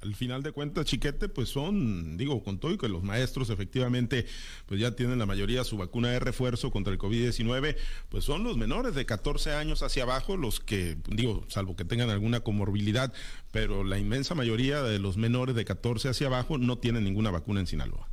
al 0.02 0.14
final 0.14 0.42
de 0.42 0.52
cuentas, 0.52 0.86
Chiquete, 0.86 1.28
pues 1.28 1.48
son, 1.50 2.16
digo, 2.16 2.42
con 2.42 2.58
todo 2.58 2.72
y 2.72 2.78
que 2.78 2.88
los 2.88 3.02
maestros 3.02 3.50
efectivamente, 3.50 4.26
pues 4.66 4.80
ya 4.80 4.96
tienen 4.96 5.18
la 5.18 5.26
mayoría 5.26 5.62
su 5.64 5.76
vacuna 5.76 6.08
de 6.08 6.20
refuerzo 6.20 6.70
contra 6.70 6.92
el 6.92 6.98
COVID-19, 6.98 7.76
pues 8.08 8.24
son 8.24 8.42
los 8.42 8.56
menores 8.56 8.94
de 8.94 9.04
14 9.04 9.52
años 9.54 9.82
hacia 9.82 10.04
abajo 10.04 10.36
los 10.36 10.60
que, 10.60 10.96
digo, 11.08 11.44
salvo 11.48 11.76
que 11.76 11.84
tengan 11.84 12.08
alguna 12.08 12.40
comorbilidad, 12.40 13.12
pero 13.52 13.84
la 13.84 13.98
inmensa 13.98 14.34
mayoría 14.34 14.82
de 14.82 14.98
los 14.98 15.16
menores 15.16 15.54
de 15.54 15.64
14 15.64 16.08
hacia 16.08 16.28
abajo 16.28 16.56
no 16.56 16.78
tienen 16.78 17.04
ninguna 17.04 17.30
vacuna 17.30 17.60
en 17.60 17.66
Sinaloa. 17.66 18.08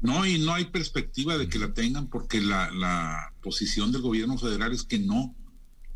No, 0.00 0.26
y 0.26 0.38
no 0.38 0.54
hay 0.54 0.66
perspectiva 0.66 1.36
de 1.38 1.48
que 1.48 1.58
la 1.58 1.74
tengan 1.74 2.06
porque 2.06 2.40
la, 2.40 2.70
la 2.70 3.32
posición 3.42 3.90
del 3.90 4.02
gobierno 4.02 4.38
federal 4.38 4.72
es 4.72 4.84
que 4.84 4.98
no, 4.98 5.34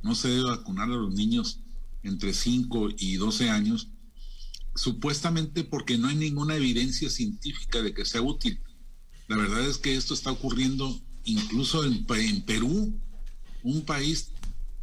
no 0.02 0.14
se 0.14 0.28
debe 0.28 0.50
vacunar 0.50 0.88
a 0.90 0.94
los 0.94 1.14
niños 1.14 1.60
entre 2.02 2.32
5 2.32 2.90
y 2.98 3.16
12 3.16 3.50
años, 3.50 3.88
supuestamente 4.74 5.64
porque 5.64 5.98
no 5.98 6.08
hay 6.08 6.16
ninguna 6.16 6.56
evidencia 6.56 7.10
científica 7.10 7.82
de 7.82 7.92
que 7.94 8.04
sea 8.04 8.22
útil. 8.22 8.60
La 9.28 9.36
verdad 9.36 9.66
es 9.66 9.78
que 9.78 9.94
esto 9.94 10.14
está 10.14 10.30
ocurriendo 10.30 11.00
incluso 11.24 11.84
en, 11.84 12.04
Perú, 12.44 12.98
un 13.62 13.84
país 13.84 14.30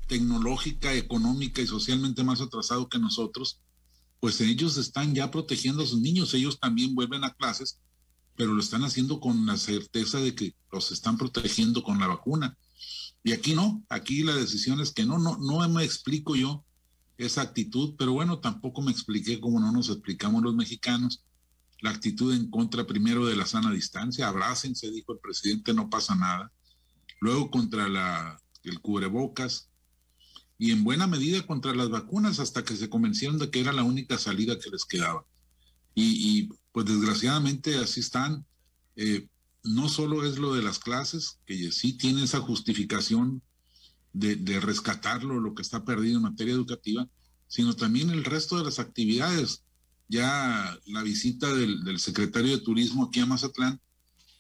tecnológica, 0.08 0.94
económica 0.94 1.62
y 1.62 1.68
socialmente 1.68 2.24
más 2.24 2.42
atrasado 2.42 2.88
que 2.88 2.98
nosotros, 2.98 3.60
pues 4.20 4.42
ellos 4.42 4.78
están 4.78 5.14
ya 5.14 5.32
protegiendo 5.32 5.84
a 5.84 5.88
sus 5.88 6.00
niños, 6.00 6.34
ellos 6.34 6.60
también 6.60 6.96
vuelven 6.96 7.24
a 7.24 7.34
clases 7.34 7.80
pero 8.40 8.54
lo 8.54 8.62
están 8.62 8.86
haciendo 8.86 9.20
con 9.20 9.46
la 9.46 9.58
certeza 9.58 10.22
de 10.22 10.34
que 10.34 10.56
los 10.72 10.94
están 10.94 11.18
protegiendo 11.18 11.84
con 11.84 12.00
la 12.00 12.08
vacuna. 12.08 12.58
Y 13.22 13.34
aquí 13.34 13.54
no, 13.54 13.84
aquí 13.90 14.24
la 14.24 14.34
decisión 14.34 14.80
es 14.80 14.94
que 14.94 15.06
no, 15.06 15.20
no, 15.20 15.38
no 15.40 15.68
me 15.68 15.84
explico 15.84 16.38
yo 16.38 16.64
esa 17.20 17.42
actitud, 17.42 17.96
pero 17.98 18.14
bueno, 18.14 18.40
tampoco 18.40 18.82
me 18.82 18.92
expliqué 18.92 19.40
cómo 19.40 19.60
no 19.60 19.72
nos 19.72 19.90
explicamos 19.90 20.42
los 20.42 20.56
mexicanos 20.56 21.24
la 21.82 21.92
actitud 21.92 22.34
en 22.34 22.50
contra 22.50 22.86
primero 22.86 23.26
de 23.26 23.36
la 23.36 23.46
sana 23.46 23.72
distancia, 23.72 24.28
abrácense, 24.28 24.92
dijo 24.92 25.14
el 25.14 25.20
presidente, 25.20 25.74
no 25.74 25.90
pasa 25.90 26.16
nada. 26.16 26.52
Luego 27.22 27.50
contra 27.50 27.88
la, 27.88 28.40
el 28.64 28.80
cubrebocas 28.82 29.70
y 30.58 30.72
en 30.72 30.84
buena 30.84 31.08
medida 31.08 31.46
contra 31.46 31.74
las 31.74 31.90
vacunas 31.90 32.40
hasta 32.40 32.64
que 32.64 32.76
se 32.76 32.90
convencieron 32.90 33.38
de 33.38 33.50
que 33.50 33.62
era 33.62 33.72
la 33.72 33.84
única 33.84 34.18
salida 34.18 34.60
que 34.60 34.70
les 34.70 34.86
quedaba. 34.86 35.26
Y, 35.96 36.40
y 36.40 36.50
pues 36.72 36.86
desgraciadamente 36.86 37.78
así 37.78 38.02
están. 38.02 38.46
Eh, 38.96 39.28
no 39.64 39.88
solo 39.88 40.26
es 40.26 40.38
lo 40.38 40.54
de 40.54 40.62
las 40.62 40.80
clases, 40.80 41.40
que 41.46 41.72
sí 41.72 41.94
tiene 41.94 42.24
esa 42.24 42.40
justificación 42.40 43.42
de, 44.14 44.60
rescatarlo, 44.60 45.40
lo 45.40 45.54
que 45.54 45.62
está 45.62 45.84
perdido 45.86 46.18
en 46.18 46.24
materia 46.24 46.54
educativa, 46.54 47.08
sino 47.48 47.76
también 47.76 48.10
el 48.10 48.26
resto 48.26 48.58
de 48.58 48.66
las 48.66 48.80
actividades. 48.80 49.64
Ya 50.08 50.78
la 50.86 51.04
visita 51.04 51.54
del, 51.54 52.00
secretario 52.00 52.52
de 52.52 52.64
Turismo 52.64 53.06
aquí 53.06 53.20
a 53.20 53.26
Mazatlán, 53.26 53.80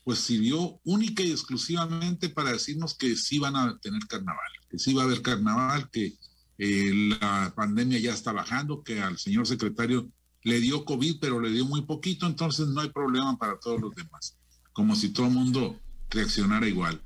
pues 0.03 0.19
sirvió 0.19 0.79
única 0.83 1.21
y 1.21 1.31
exclusivamente 1.31 2.29
para 2.29 2.51
decirnos 2.51 2.95
que 2.95 3.15
sí 3.15 3.37
van 3.37 3.55
a 3.55 3.77
tener 3.79 4.01
carnaval, 4.07 4.51
que 4.69 4.79
sí 4.79 4.93
va 4.93 5.03
a 5.03 5.05
haber 5.05 5.21
carnaval, 5.21 5.89
que 5.91 6.17
eh, 6.57 7.15
la 7.19 7.53
pandemia 7.55 7.99
ya 7.99 8.13
está 8.13 8.31
bajando, 8.31 8.83
que 8.83 9.01
al 9.01 9.19
señor 9.19 9.45
secretario 9.45 10.09
le 10.43 10.59
dio 10.59 10.85
COVID, 10.85 11.19
pero 11.19 11.39
le 11.39 11.51
dio 11.51 11.65
muy 11.65 11.83
poquito, 11.83 12.25
entonces 12.25 12.67
no 12.67 12.81
hay 12.81 12.89
problema 12.89 13.37
para 13.37 13.59
todos 13.59 13.79
los 13.79 13.93
demás. 13.93 14.37
Como 14.73 14.95
si 14.95 15.09
todo 15.09 15.27
el 15.27 15.33
mundo 15.33 15.79
reaccionara 16.09 16.67
igual. 16.67 17.01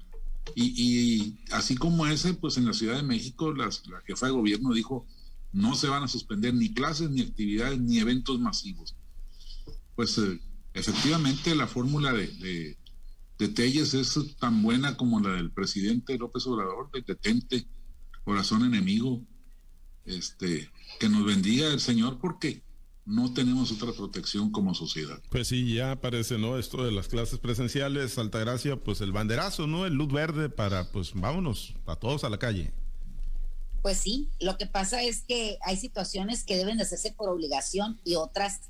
Y, 0.56 1.40
así 1.52 1.76
como 1.76 2.06
ese, 2.06 2.34
pues 2.34 2.58
en 2.58 2.66
la 2.66 2.74
Ciudad 2.74 2.98
de 2.98 3.04
México, 3.04 3.54
la 3.54 3.70
jefa 4.06 4.28
de 4.28 4.34
gobierno 4.34 4.74
dijo, 4.74 5.08
no 5.54 5.76
se 5.76 5.88
van 5.88 6.04
a 6.04 6.08
suspender 6.08 6.54
ni 6.54 6.74
clases, 6.74 7.10
ni 7.10 7.22
actividades, 7.22 7.80
ni 7.80 8.00
eventos 8.00 8.40
masivos. 8.40 8.96
Pues 9.96 10.18
eh, 10.18 10.42
efectivamente 10.74 11.56
la 11.56 11.68
fórmula 11.68 12.12
de, 12.12 12.28
de, 12.28 12.78
de, 13.38 13.48
Telles 13.50 13.94
es 13.94 14.18
tan 14.40 14.62
buena 14.64 14.98
como 14.98 15.20
la 15.20 15.36
del 15.36 15.52
presidente 15.52 16.18
López 16.18 16.46
Obrador, 16.48 16.92
de 16.92 17.02
detente, 17.02 17.68
corazón 18.24 18.66
enemigo, 18.66 19.22
este, 20.06 20.70
que 21.00 21.10
nos 21.10 21.24
bendiga 21.24 21.68
el 21.68 21.80
Señor, 21.80 22.18
porque 22.20 22.64
no 23.06 23.34
tenemos 23.34 23.72
otra 23.72 23.92
protección 23.92 24.52
como 24.52 24.74
sociedad. 24.74 25.22
Pues 25.30 25.48
sí, 25.48 25.74
ya 25.74 25.92
aparece, 25.92 26.38
¿no? 26.38 26.58
Esto 26.58 26.84
de 26.84 26.92
las 26.92 27.08
clases 27.08 27.40
presenciales, 27.40 28.18
Altagracia, 28.18 28.78
pues 28.78 29.02
el 29.02 29.12
banderazo, 29.12 29.68
¿no? 29.68 29.86
El 29.86 29.94
luz 29.94 30.12
verde 30.12 30.50
para, 30.50 30.92
pues 30.92 31.12
vámonos, 31.14 31.76
a 31.86 31.96
todos 31.96 32.24
a 32.24 32.30
la 32.30 32.40
calle. 32.40 32.72
Pues 33.82 33.98
sí, 33.98 34.30
lo 34.40 34.58
que 34.58 34.66
pasa 34.66 35.04
es 35.04 35.24
que 35.24 35.58
hay 35.66 35.76
situaciones 35.76 36.46
que 36.46 36.56
deben 36.56 36.78
de 36.78 36.84
hacerse 36.84 37.12
por 37.12 37.30
obligación 37.30 38.00
y 38.06 38.16
otras 38.16 38.62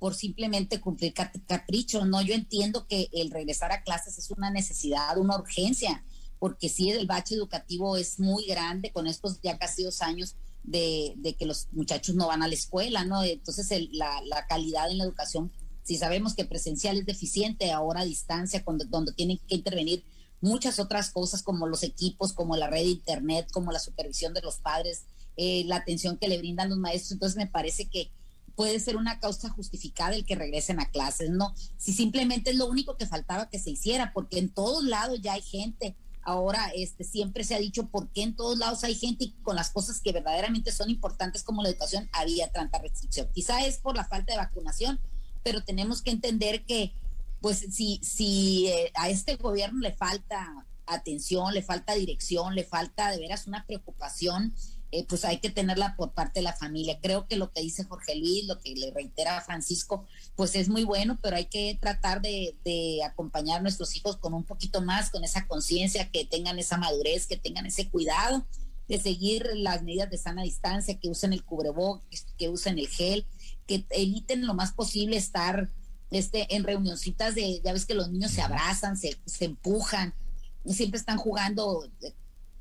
por 0.00 0.14
simplemente 0.14 0.80
cumplir 0.80 1.14
capricho, 1.14 2.04
¿no? 2.04 2.20
Yo 2.20 2.34
entiendo 2.34 2.86
que 2.86 3.08
el 3.12 3.30
regresar 3.30 3.72
a 3.72 3.82
clases 3.82 4.18
es 4.18 4.30
una 4.30 4.50
necesidad, 4.50 5.16
una 5.16 5.38
urgencia, 5.38 6.04
porque 6.38 6.68
sí, 6.68 6.90
el 6.90 7.06
bache 7.06 7.34
educativo 7.34 7.96
es 7.96 8.18
muy 8.18 8.46
grande 8.46 8.90
con 8.92 9.06
estos 9.06 9.40
ya 9.40 9.56
casi 9.56 9.84
dos 9.84 10.02
años 10.02 10.34
de, 10.66 11.36
que 11.38 11.46
los 11.46 11.68
muchachos 11.72 12.14
no 12.14 12.26
van 12.26 12.42
a 12.42 12.48
la 12.48 12.54
escuela, 12.54 13.04
¿no? 13.04 13.22
Entonces 13.22 13.70
la, 13.92 14.46
calidad 14.48 14.90
en 14.90 14.98
la 14.98 15.04
educación, 15.04 15.52
si 15.82 15.96
sabemos 15.96 16.34
que 16.34 16.44
presencial 16.44 16.98
es 16.98 17.06
deficiente, 17.06 17.70
ahora 17.70 18.00
a 18.00 18.04
distancia, 18.04 18.64
cuando, 18.64 18.84
donde 18.84 19.12
tienen 19.12 19.38
que 19.46 19.54
intervenir 19.54 20.04
muchas 20.40 20.78
otras 20.78 21.10
cosas 21.10 21.42
como 21.42 21.66
los 21.66 21.82
equipos, 21.82 22.32
como 22.32 22.56
la 22.56 22.68
red 22.68 22.82
de 22.82 22.90
internet, 22.90 23.48
como 23.52 23.72
la 23.72 23.78
supervisión 23.78 24.34
de 24.34 24.42
los 24.42 24.58
padres, 24.58 25.04
eh, 25.36 25.64
la 25.66 25.76
atención 25.76 26.18
que 26.18 26.28
le 26.28 26.38
brindan 26.38 26.68
los 26.68 26.78
maestros. 26.78 27.12
Entonces 27.12 27.36
me 27.36 27.46
parece 27.46 27.86
que 27.86 28.10
puede 28.54 28.80
ser 28.80 28.96
una 28.96 29.20
causa 29.20 29.50
justificada 29.50 30.16
el 30.16 30.24
que 30.24 30.34
regresen 30.34 30.80
a 30.80 30.90
clases, 30.90 31.30
¿no? 31.30 31.54
Si 31.76 31.92
simplemente 31.92 32.50
es 32.50 32.56
lo 32.56 32.66
único 32.66 32.96
que 32.96 33.06
faltaba 33.06 33.48
que 33.48 33.58
se 33.58 33.70
hiciera, 33.70 34.12
porque 34.12 34.38
en 34.38 34.48
todos 34.48 34.82
lados 34.82 35.20
ya 35.22 35.34
hay 35.34 35.42
gente 35.42 35.94
Ahora, 36.26 36.72
este, 36.74 37.04
siempre 37.04 37.44
se 37.44 37.54
ha 37.54 37.60
dicho 37.60 37.86
por 37.86 38.08
qué 38.08 38.24
en 38.24 38.34
todos 38.34 38.58
lados 38.58 38.82
hay 38.82 38.96
gente 38.96 39.26
y 39.26 39.30
con 39.44 39.54
las 39.54 39.70
cosas 39.70 40.00
que 40.00 40.10
verdaderamente 40.10 40.72
son 40.72 40.90
importantes 40.90 41.44
como 41.44 41.62
la 41.62 41.68
educación 41.68 42.08
había 42.10 42.50
tanta 42.50 42.80
restricción. 42.80 43.28
Quizá 43.32 43.64
es 43.64 43.78
por 43.78 43.94
la 43.94 44.08
falta 44.08 44.32
de 44.32 44.38
vacunación, 44.38 44.98
pero 45.44 45.62
tenemos 45.62 46.02
que 46.02 46.10
entender 46.10 46.64
que, 46.64 46.92
pues, 47.40 47.66
si, 47.70 48.00
si 48.02 48.66
eh, 48.66 48.90
a 48.96 49.08
este 49.08 49.36
gobierno 49.36 49.78
le 49.78 49.92
falta 49.92 50.66
atención, 50.86 51.54
le 51.54 51.62
falta 51.62 51.94
dirección, 51.94 52.56
le 52.56 52.64
falta 52.64 53.12
de 53.12 53.18
veras 53.18 53.46
una 53.46 53.64
preocupación 53.64 54.52
eh, 54.92 55.04
pues 55.08 55.24
hay 55.24 55.38
que 55.38 55.50
tenerla 55.50 55.96
por 55.96 56.12
parte 56.12 56.40
de 56.40 56.44
la 56.44 56.52
familia. 56.52 56.98
Creo 57.02 57.26
que 57.26 57.36
lo 57.36 57.50
que 57.50 57.60
dice 57.60 57.84
Jorge 57.84 58.14
Luis, 58.14 58.46
lo 58.46 58.60
que 58.60 58.74
le 58.74 58.92
reitera 58.92 59.40
Francisco, 59.40 60.06
pues 60.36 60.54
es 60.54 60.68
muy 60.68 60.84
bueno, 60.84 61.18
pero 61.20 61.36
hay 61.36 61.46
que 61.46 61.76
tratar 61.80 62.22
de, 62.22 62.54
acompañar 63.04 63.58
a 63.58 63.62
nuestros 63.62 63.96
hijos 63.96 64.16
con 64.16 64.32
un 64.32 64.44
poquito 64.44 64.82
más, 64.82 65.10
con 65.10 65.24
esa 65.24 65.46
conciencia, 65.46 66.10
que 66.10 66.24
tengan 66.24 66.58
esa 66.58 66.76
madurez, 66.76 67.26
que 67.26 67.36
tengan 67.36 67.66
ese 67.66 67.88
cuidado 67.88 68.46
de 68.88 69.00
seguir 69.00 69.48
las 69.54 69.82
medidas 69.82 70.10
de 70.10 70.18
sana 70.18 70.44
distancia, 70.44 70.98
que 70.98 71.08
usen 71.08 71.32
el 71.32 71.44
cubrebocas, 71.44 72.26
que 72.38 72.48
usen 72.48 72.78
el 72.78 72.88
gel, 72.88 73.26
que 73.66 73.84
eviten 73.90 74.46
lo 74.46 74.54
más 74.54 74.72
posible 74.72 75.16
estar 75.16 75.68
este, 76.12 76.54
en 76.54 76.62
reunioncitas 76.62 77.34
de, 77.34 77.60
ya 77.64 77.72
ves 77.72 77.86
que 77.86 77.94
los 77.94 78.10
niños 78.10 78.30
se 78.30 78.42
abrazan, 78.42 78.96
se, 78.96 79.16
se 79.24 79.46
empujan, 79.46 80.14
siempre 80.64 80.98
están 80.98 81.18
jugando 81.18 81.88
eh, 82.02 82.12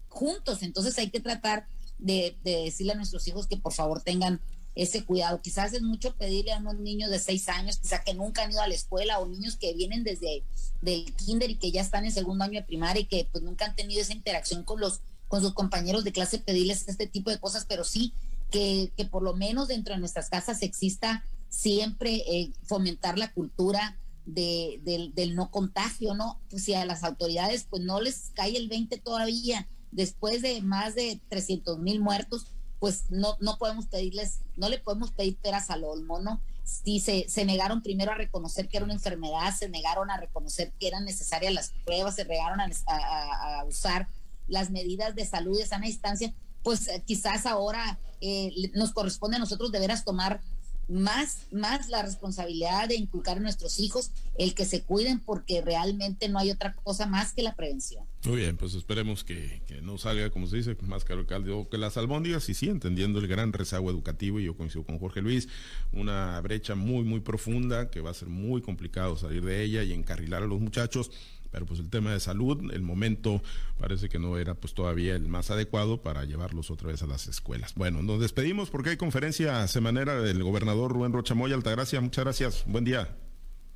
juntos, 0.10 0.64
entonces 0.64 0.98
hay 0.98 1.10
que 1.10 1.20
tratar 1.20 1.68
de, 1.98 2.36
decirle 2.44 2.94
a 2.94 2.96
nuestros 2.96 3.28
hijos 3.28 3.48
que 3.48 3.58
por 3.58 3.74
favor 3.74 4.02
tengan 4.02 4.42
ese 4.76 5.06
cuidado. 5.06 5.42
Quizás 5.42 5.74
es 5.74 5.82
mucho 5.82 6.16
pedirle 6.16 6.52
a 6.52 6.58
unos 6.58 6.76
niños 6.76 7.10
de 7.10 7.20
seis 7.20 7.48
años, 7.48 7.78
quizás 7.78 8.02
que 8.04 8.14
nunca 8.14 8.44
han 8.44 8.52
ido 8.52 8.62
a 8.62 8.68
la 8.68 8.76
escuela, 8.76 9.20
o 9.20 9.28
niños 9.28 9.56
que 9.56 9.74
vienen 9.74 10.04
desde 10.04 10.44
del 10.82 11.14
kinder 11.16 11.50
y 11.50 11.56
que 11.56 11.72
ya 11.72 11.82
están 11.82 12.06
en 12.06 12.12
segundo 12.12 12.44
año 12.44 12.60
de 12.60 12.66
primaria 12.66 13.02
y 13.02 13.06
que 13.06 13.28
pues 13.32 13.44
nunca 13.44 13.66
han 13.66 13.76
tenido 13.76 14.02
esa 14.02 14.14
interacción 14.14 14.64
con 14.64 14.80
los 14.80 15.00
con 15.28 15.42
sus 15.42 15.54
compañeros 15.54 16.04
de 16.04 16.12
clase, 16.12 16.38
pedirles 16.38 16.88
este 16.88 17.08
tipo 17.08 17.32
de 17.32 17.40
cosas, 17.40 17.66
pero 17.68 17.84
sí 17.84 18.14
que, 18.52 18.92
que 18.96 19.06
por 19.06 19.24
lo 19.24 19.34
menos 19.36 19.68
dentro 19.68 19.94
de 19.94 20.00
nuestras 20.00 20.30
casas 20.30 20.62
exista 20.62 21.26
siempre 21.50 22.24
eh, 22.28 22.52
fomentar 22.64 23.18
la 23.18 23.34
cultura 23.34 23.98
de, 24.26 24.80
del, 24.84 25.14
del 25.14 25.36
no 25.36 25.52
contagio, 25.52 26.14
¿no? 26.14 26.40
Pues 26.50 26.64
si 26.64 26.74
a 26.74 26.86
las 26.86 27.04
autoridades 27.04 27.66
pues 27.70 27.82
no 27.82 28.02
les 28.02 28.32
cae 28.34 28.56
el 28.58 28.68
20 28.68 28.98
todavía 29.00 29.68
después 29.96 30.42
de 30.42 30.62
más 30.62 30.94
de 30.94 31.20
300 31.30 31.80
mil 31.80 32.02
muertos, 32.02 32.48
pues 32.80 33.06
no, 33.10 33.38
no 33.40 33.58
podemos 33.58 33.88
pedirles, 33.88 34.42
no 34.58 34.70
le 34.70 34.78
podemos 34.78 35.12
pedir 35.12 35.38
peras 35.38 35.70
al 35.70 35.84
olmo, 35.84 36.20
¿no? 36.20 36.42
Si 36.64 37.00
se, 37.00 37.30
se 37.30 37.46
negaron 37.46 37.82
primero 37.82 38.12
a 38.12 38.16
reconocer 38.16 38.68
que 38.68 38.78
era 38.78 38.84
una 38.84 38.94
enfermedad, 38.94 39.56
se 39.56 39.70
negaron 39.70 40.12
a 40.12 40.18
reconocer 40.18 40.74
que 40.80 40.88
eran 40.88 41.06
necesarias 41.06 41.54
las 41.54 41.72
pruebas, 41.86 42.16
se 42.16 42.26
negaron 42.26 42.60
a, 42.60 43.64
usar 43.66 44.08
las 44.48 44.70
medidas 44.70 45.16
de 45.16 45.26
salud 45.26 45.58
de 45.58 45.66
sana 45.66 45.88
distancia, 45.88 46.34
pues 46.64 46.88
eh, 46.88 47.02
quizás 47.06 47.46
ahora 47.46 48.00
eh, 48.22 48.52
nos 48.74 48.92
corresponde 48.92 49.38
a 49.38 49.40
nosotros 49.40 49.72
de 49.72 49.80
veras 49.80 50.04
tomar 50.04 50.42
más, 50.88 51.48
más 51.52 51.90
la 51.90 52.02
responsabilidad 52.02 52.88
de 52.88 52.96
inculcar 52.96 53.38
a 53.38 53.40
nuestros 53.40 53.80
hijos 53.80 54.12
el 54.38 54.54
que 54.54 54.66
se 54.66 54.84
cuiden 54.84 55.20
porque 55.20 55.62
realmente 55.62 56.30
no 56.30 56.40
hay 56.40 56.52
otra 56.52 56.74
cosa 56.74 57.08
más 57.08 57.34
que 57.34 57.42
la 57.42 57.56
prevención. 57.56 58.04
Muy 58.26 58.38
bien, 58.38 58.58
pues 58.58 58.74
esperemos 58.74 59.24
que, 59.24 59.62
no 59.84 59.98
salga, 60.00 60.32
como 60.32 60.48
se 60.48 60.58
dice, 60.58 60.76
más 60.82 61.06
caro 61.06 61.28
caldo 61.28 61.70
que 61.70 61.78
las 61.78 61.96
albóndigas 61.96 62.50
y 62.50 62.56
sí, 62.56 62.70
entendiendo 62.70 63.20
el 63.20 63.28
gran 63.28 63.54
rezago 63.54 63.92
educativo, 63.92 64.40
y 64.40 64.46
yo 64.46 64.58
coincido 64.58 64.84
con 64.84 64.98
Jorge 64.98 65.22
Luis, 65.22 65.48
una 65.92 66.40
brecha 66.42 66.74
muy, 66.74 67.04
muy 67.04 67.20
profunda 67.20 67.92
que 67.92 68.02
va 68.02 68.12
a 68.12 68.16
ser 68.16 68.30
muy 68.30 68.62
complicado 68.62 69.16
salir 69.16 69.46
de 69.46 69.64
ella 69.64 69.84
y 69.84 69.94
encarrilar 69.94 70.42
a 70.42 70.48
los 70.48 70.60
muchachos 70.60 71.12
pero 71.56 71.68
pues 71.68 71.80
el 71.80 71.90
tema 71.90 72.12
de 72.12 72.20
salud, 72.20 72.70
el 72.74 72.82
momento 72.82 73.42
parece 73.80 74.10
que 74.10 74.20
no 74.20 74.38
era 74.38 74.56
pues 74.56 74.74
todavía 74.74 75.16
el 75.16 75.30
más 75.30 75.52
adecuado 75.52 76.02
para 76.02 76.26
llevarlos 76.26 76.70
otra 76.70 76.90
vez 76.90 77.02
a 77.02 77.08
las 77.08 77.28
escuelas. 77.28 77.76
Bueno, 77.76 78.04
nos 78.04 78.20
despedimos 78.20 78.70
porque 78.70 78.90
hay 78.90 78.98
conferencia 78.98 79.66
semanera 79.70 80.20
del 80.20 80.44
gobernador 80.44 80.92
Rubén 80.92 81.14
Rochamoya 81.14 81.56
Altagracia. 81.56 82.02
Muchas 82.02 82.26
gracias. 82.26 82.64
Buen 82.66 82.84
día. 82.84 83.16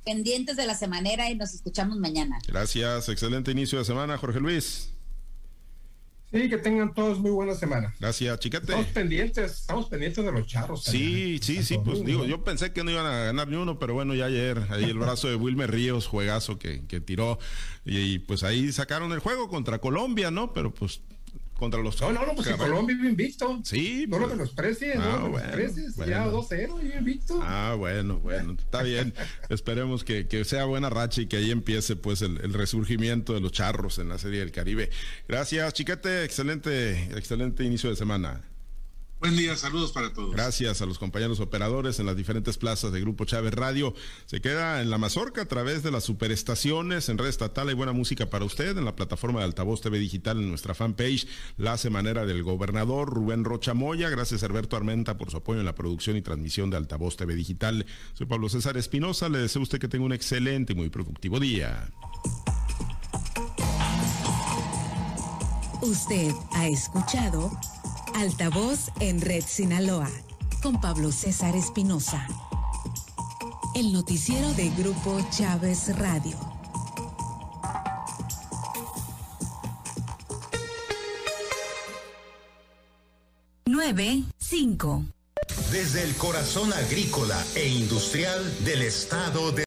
Pendientes 0.04 0.58
de 0.58 0.66
la 0.66 0.74
semanera 0.74 1.30
y 1.30 1.36
nos 1.36 1.54
escuchamos 1.54 1.96
mañana. 1.96 2.38
Gracias. 2.46 3.08
Excelente 3.08 3.50
inicio 3.50 3.78
de 3.78 3.86
semana, 3.86 4.18
Jorge 4.18 4.40
Luis. 4.40 4.92
Sí, 6.32 6.48
que 6.48 6.58
tengan 6.58 6.94
todos 6.94 7.18
muy 7.18 7.32
buena 7.32 7.54
semana. 7.54 7.92
Gracias, 7.98 8.38
chiquete. 8.38 8.66
Estamos 8.66 8.86
pendientes, 8.86 9.52
estamos 9.52 9.88
pendientes 9.88 10.24
de 10.24 10.30
los 10.30 10.46
charros. 10.46 10.84
Sí, 10.84 11.40
sí, 11.42 11.64
sí, 11.64 11.78
pues 11.84 12.04
digo, 12.04 12.24
yo 12.24 12.44
pensé 12.44 12.72
que 12.72 12.84
no 12.84 12.90
iban 12.92 13.06
a 13.06 13.24
ganar 13.24 13.48
ni 13.48 13.56
uno, 13.56 13.80
pero 13.80 13.94
bueno, 13.94 14.14
ya 14.14 14.26
ayer, 14.26 14.64
ahí 14.70 14.84
el 14.84 14.98
brazo 14.98 15.28
de 15.28 15.34
Wilmer 15.34 15.72
Ríos, 15.72 16.06
juegazo 16.06 16.56
que, 16.56 16.86
que 16.86 17.00
tiró, 17.00 17.40
y, 17.84 18.20
pues 18.20 18.44
ahí 18.44 18.70
sacaron 18.70 19.10
el 19.10 19.18
juego 19.18 19.48
contra 19.48 19.80
Colombia, 19.80 20.30
¿no? 20.30 20.52
Pero 20.52 20.72
pues 20.72 21.02
contra 21.60 21.80
los. 21.80 22.00
No, 22.00 22.12
no, 22.12 22.26
no, 22.26 22.34
pues 22.34 22.48
que 22.48 22.56
Colombia 22.56 22.96
vive 22.96 23.10
invicto. 23.10 23.60
Sí. 23.62 24.06
No 24.08 24.16
pues, 24.16 24.22
lo 24.22 24.28
de 24.28 24.36
los 24.36 24.50
precios, 24.50 24.96
ah, 24.98 25.18
no 25.20 25.30
bueno, 25.30 25.56
los 25.56 26.08
ya 26.08 26.26
2-0 26.26 26.98
invicto. 26.98 27.38
Ah, 27.42 27.74
bueno, 27.78 28.18
bueno, 28.18 28.56
está 28.58 28.82
bien. 28.82 29.14
Esperemos 29.50 30.02
que, 30.02 30.26
que, 30.26 30.44
sea 30.44 30.64
buena 30.64 30.90
racha 30.90 31.20
y 31.20 31.26
que 31.26 31.36
ahí 31.36 31.50
empiece 31.50 31.94
pues 31.94 32.22
el, 32.22 32.38
el, 32.38 32.54
resurgimiento 32.54 33.34
de 33.34 33.40
los 33.40 33.52
charros 33.52 33.98
en 33.98 34.08
la 34.08 34.18
Serie 34.18 34.40
del 34.40 34.50
Caribe. 34.50 34.90
Gracias, 35.28 35.74
chiquete, 35.74 36.24
excelente, 36.24 37.04
excelente 37.14 37.62
inicio 37.62 37.90
de 37.90 37.96
semana. 37.96 38.49
Buen 39.20 39.36
día, 39.36 39.54
saludos 39.54 39.92
para 39.92 40.14
todos. 40.14 40.32
Gracias 40.32 40.80
a 40.80 40.86
los 40.86 40.98
compañeros 40.98 41.40
operadores 41.40 42.00
en 42.00 42.06
las 42.06 42.16
diferentes 42.16 42.56
plazas 42.56 42.90
de 42.90 43.02
Grupo 43.02 43.26
Chávez 43.26 43.52
Radio. 43.52 43.92
Se 44.24 44.40
queda 44.40 44.80
en 44.80 44.88
la 44.88 44.96
Mazorca 44.96 45.42
a 45.42 45.44
través 45.44 45.82
de 45.82 45.90
las 45.90 46.04
superestaciones 46.04 47.10
en 47.10 47.18
red 47.18 47.28
estatal. 47.28 47.68
Hay 47.68 47.74
buena 47.74 47.92
música 47.92 48.30
para 48.30 48.46
usted 48.46 48.78
en 48.78 48.86
la 48.86 48.96
plataforma 48.96 49.40
de 49.40 49.44
Altavoz 49.44 49.82
TV 49.82 49.98
Digital 49.98 50.38
en 50.38 50.48
nuestra 50.48 50.74
fanpage, 50.74 51.28
La 51.58 51.76
Semanera 51.76 52.24
del 52.24 52.42
Gobernador 52.42 53.10
Rubén 53.10 53.44
Rocha 53.44 53.74
Moya. 53.74 54.08
Gracias 54.08 54.42
Alberto 54.42 54.78
Armenta 54.78 55.18
por 55.18 55.30
su 55.30 55.36
apoyo 55.36 55.60
en 55.60 55.66
la 55.66 55.74
producción 55.74 56.16
y 56.16 56.22
transmisión 56.22 56.70
de 56.70 56.78
Altavoz 56.78 57.18
TV 57.18 57.34
Digital. 57.34 57.84
Soy 58.14 58.26
Pablo 58.26 58.48
César 58.48 58.78
Espinosa. 58.78 59.28
Le 59.28 59.36
deseo 59.36 59.60
a 59.60 59.64
usted 59.64 59.78
que 59.78 59.88
tenga 59.88 60.06
un 60.06 60.14
excelente 60.14 60.72
y 60.72 60.76
muy 60.76 60.88
productivo 60.88 61.38
día. 61.38 61.90
Usted 65.82 66.32
ha 66.52 66.68
escuchado 66.68 67.50
Altavoz 68.14 68.90
en 69.00 69.20
Red 69.20 69.44
Sinaloa 69.46 70.10
con 70.62 70.80
Pablo 70.80 71.12
César 71.12 71.56
Espinosa. 71.56 72.26
El 73.74 73.92
noticiero 73.92 74.52
de 74.54 74.70
Grupo 74.70 75.18
Chávez 75.30 75.96
Radio. 75.96 76.36
Nueve, 83.66 84.24
cinco. 84.38 85.04
Desde 85.70 86.02
el 86.02 86.14
corazón 86.16 86.72
agrícola 86.72 87.42
e 87.54 87.68
industrial 87.68 88.64
del 88.64 88.82
estado 88.82 89.52
de 89.52 89.58